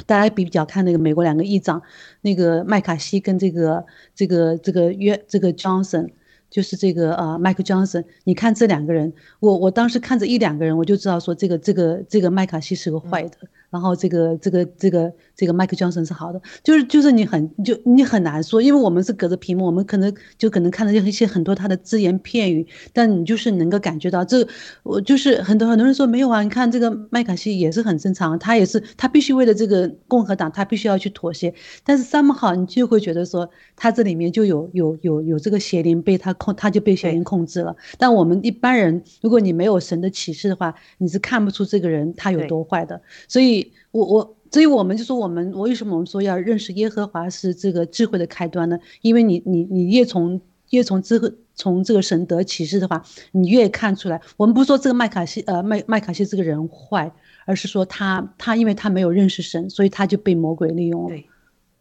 [0.06, 1.82] 大家比较看那个美国两个议长，
[2.22, 3.86] 那个麦卡锡跟这个
[4.16, 6.10] 这个这个约这个 Johnson，
[6.50, 13.38] 就是这个啊麦克 Johnson，你看这两个人，我我当时看着一两个人，我就知道说这个这个这个麦卡锡是个坏的。
[13.72, 24.48] 然后这个这个这个这个麦克· o n 是好的，就是就是你很就你很难说，因为我们是隔着屏幕，我们可能就可能看到一些很多他的只言片语，但你就是能够感觉到这，
[24.84, 37.76] 我就是很多很多人说没有啊，你看这个麦卡锡也是很正常，他也是他必须为了这个共和党，他必须要去妥协，但是三么好，你就会觉得说他这里面就有有有有这个邪灵被他控，他就被邪灵控制了。
[37.98, 43.74] 但我们一般人，如果你没有神的启示的话，你是看不出这个人他有多坏的，所以。
[43.96, 48.78] 我我，所以我们就说，我们我为什么我们说要认识耶和华是这个智慧的开端呢？
[49.02, 54.20] 因为你你你越从越从这个从这个神得启示的话，你越看出来。
[54.36, 57.10] 我们不是说这个麦卡锡呃麦麦卡锡这个人坏，
[57.46, 61.08] 而是说他他因为他没有认识神，所以他就被魔鬼利用了。
[61.08, 61.26] 对，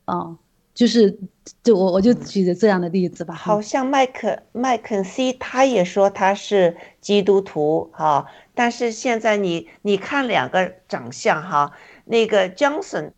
[0.05, 0.38] 啊，
[0.74, 1.16] 就是
[1.62, 3.32] 就我我就举着这样的例子吧。
[3.34, 11.72] 好像麦克麦肯锡他也说他是基督徒哈，但是现在你你看两个长相哈。
[12.06, 13.12] 那个 Johnson，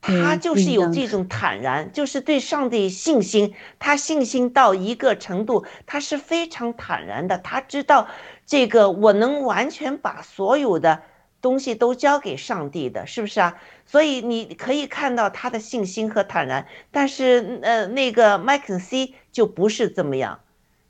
[0.00, 7.38] 他就是有这种坦然，就是对上帝信心，他信心到一个程度，他是非常坦然的。
[7.38, 8.08] 他知道
[8.44, 11.02] 这个我能完全把所有的
[11.46, 13.56] 东西都交给上帝的，是不是啊？
[13.86, 16.66] 所以你可以看到他的信心和坦然。
[16.90, 20.40] 但是呃，那个麦肯锡就不是这么样，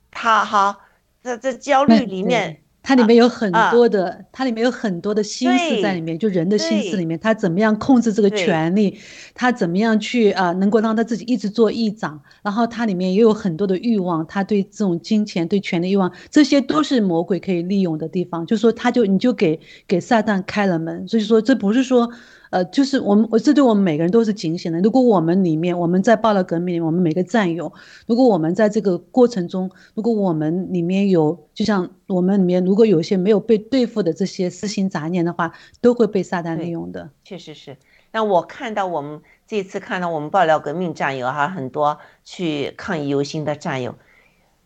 [0.09, 0.79] 他哈
[1.21, 2.63] 在在焦虑里面。
[2.87, 8.97] 它里面有很多的，它里面有很多的心思在里面，就人的心思里面，他怎么样控制这个权利，
[9.35, 18.45] 他怎么样去啊，能够让他自己一直做议长，然后他里面也有很多的欲望，他对这种金钱、对权力欲望，这些都是魔鬼可以利用的地方。
[18.45, 22.09] 就说他就你就给给撒旦开了门，所以说这不是说。
[22.49, 24.79] 呃，就是我们，我这对我们每个人都是警醒的。
[24.79, 27.71] 如果我们里面，我们在报了革命里，我们每个战友，
[28.05, 37.09] 如果我们在这个过程中，如果我们里面有，就像我们里面如果有一些没有被对付的这些私心杂念的话，都会被撒旦利用的。
[37.23, 37.75] 确实是。
[38.13, 43.95] 那我看到我们这次看到我们爆料革命战友哈，很多去抗议游行的战友，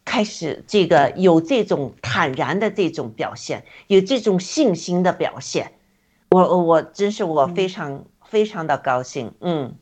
[0.05, 5.71] 开始这个有这种坦然的这种表现，有这种信心的表现。
[6.31, 9.75] 我我真是我非常非常的高兴，嗯，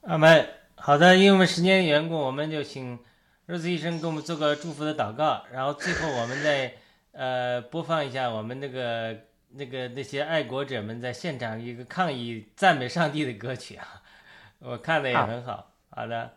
[0.00, 0.44] 阿门。
[0.74, 2.98] 好的，因为我们时间的缘故，我们就请
[3.46, 6.74] 日子医生给我们做个祝福的祷告，然后最后我们再
[7.12, 9.16] 呃播放一下我们那个
[9.52, 14.02] 那个那些爱国者们在现场一个抗议赞美上帝的歌曲啊，
[14.58, 15.70] 我看的也很好。
[15.90, 16.32] 好的，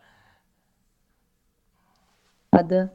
[2.52, 2.90] 好的。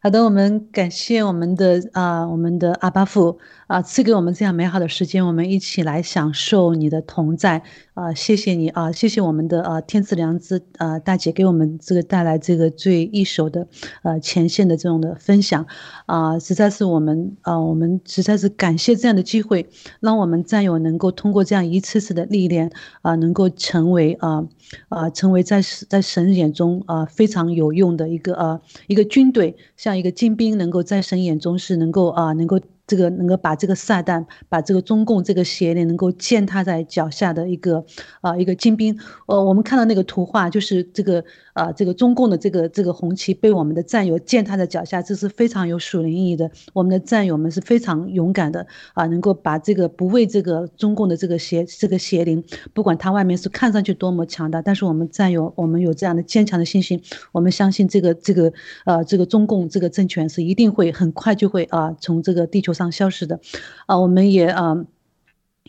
[0.00, 3.40] 好的，我们感谢我们的啊，我们的阿巴父
[3.74, 7.60] 啊，赐给我们这样美好的时间，我们一起来享受你的同在
[7.94, 8.14] 啊！
[8.14, 13.66] 谢谢你啊，谢谢我们的啊天赐良知啊大姐给我们这个带来这个最一手的
[14.04, 15.66] 呃前线的这种的分享
[16.06, 19.68] 啊，实在是我们啊，我们实在是感谢这样的机会，
[19.98, 22.70] 让我们战友能够通过这样一次次的历练
[23.02, 24.46] 啊，能够成为啊
[24.88, 29.98] 啊成为在在神眼中啊非常有用的一个啊一个军队，像。
[29.98, 37.84] 一个精兵能够在神眼中是能够啊，能够这个能够把这个撒旦，把这个中共这个邪念能够践踏在脚下的一个
[38.20, 38.98] 啊一个精兵。
[39.26, 41.24] 呃，我们看到那个图画，就是这个
[41.54, 46.50] 啊这个中共的这个这个红旗被我们的战友践踏在脚下，这是非常有属灵意义的。
[46.74, 52.44] 我们的战友们是非常勇敢的啊，能够把这个不畏这个中共的这个邪这个邪灵，
[52.74, 57.00] 不管他外面是看上去多么强大，但是我们战友我们有这样的坚强的信心，
[57.32, 58.52] 我们相信这个这个
[58.84, 63.40] 呃这个中共这个政权是一定会很快就会啊从这个地球上消失的，
[63.86, 64.84] 啊我们也啊。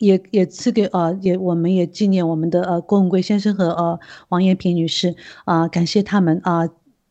[0.02, 5.16] 也也是给呃也我们也纪念我们的呃郭文贵先生和呃王艳萍女士
[5.46, 6.68] 啊，感谢他们啊，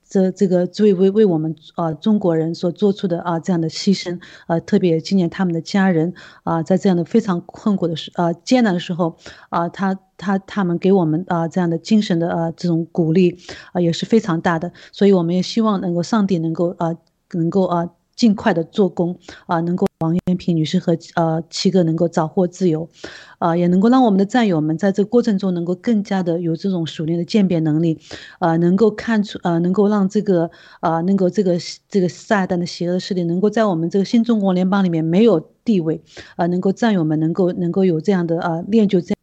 [0.07, 6.13] 这这个为为为我们啊中国人所做出的啊这样的牺牲，呃特别纪念他们的家人
[6.43, 9.17] 啊，在这样的非常困苦的时啊艰难的时候
[9.49, 13.39] 啊，他他他们给我们啊这样的精神的啊这种鼓励
[13.73, 16.95] 啊也是非常大的，所以我们也希望能够上帝能够啊
[17.33, 17.89] 能够啊。
[18.17, 22.89] 尽快的做工啊，能够王艳萍女士和呃七个能够早获自由，
[23.39, 27.99] 啊，也能够让我们的战友们在这个过程中能够更加的有这种熟练的鉴别能力，
[28.39, 30.51] 啊，能够看出呃，能够让这个
[30.81, 31.57] 啊，能够这个
[31.89, 36.03] 这个撒旦的邪恶势力能够在我们这个新中国联邦里面没有地位，
[36.37, 39.01] 啊，能够战友们能够能够有这样的啊练就。
[39.01, 39.14] 这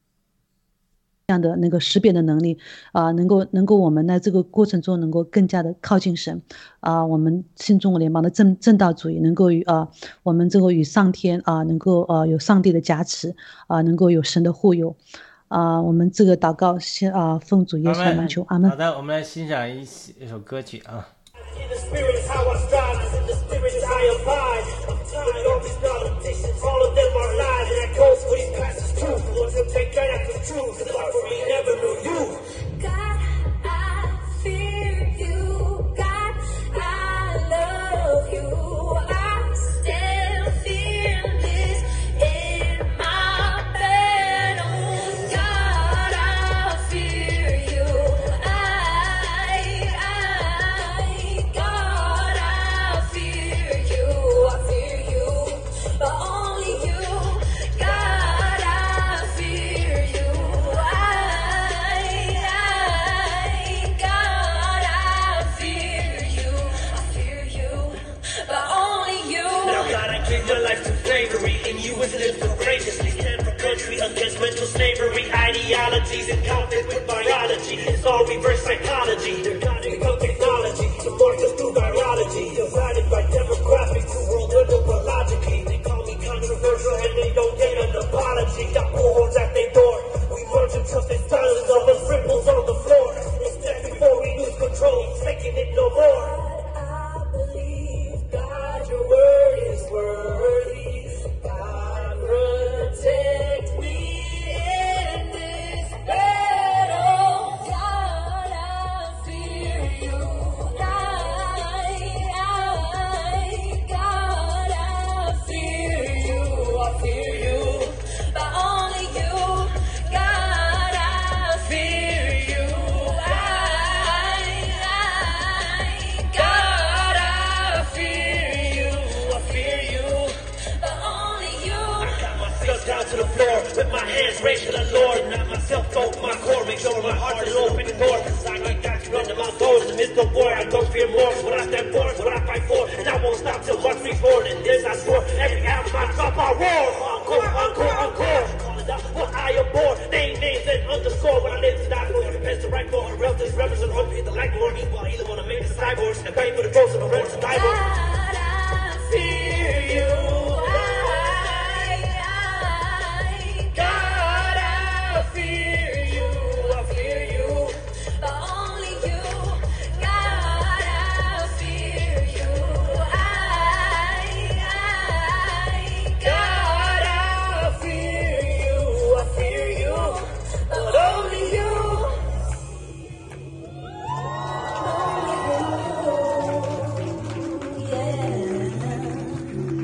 [1.31, 2.57] 样的那个识别的能力
[2.91, 6.41] 啊，能够能够我们在这个过程中能够更加的靠近神
[6.79, 9.87] 啊，我们新中国联邦的正正道主义能够与啊，
[10.23, 13.35] 我们这个与上天啊，能够呃有上帝的加持
[13.67, 14.95] 啊，能够有神的护佑
[15.47, 18.69] 啊，我们这个祷告先啊，奉主耶稣的名求，阿门。
[18.69, 21.07] 好的，我们来欣赏一一首歌曲啊。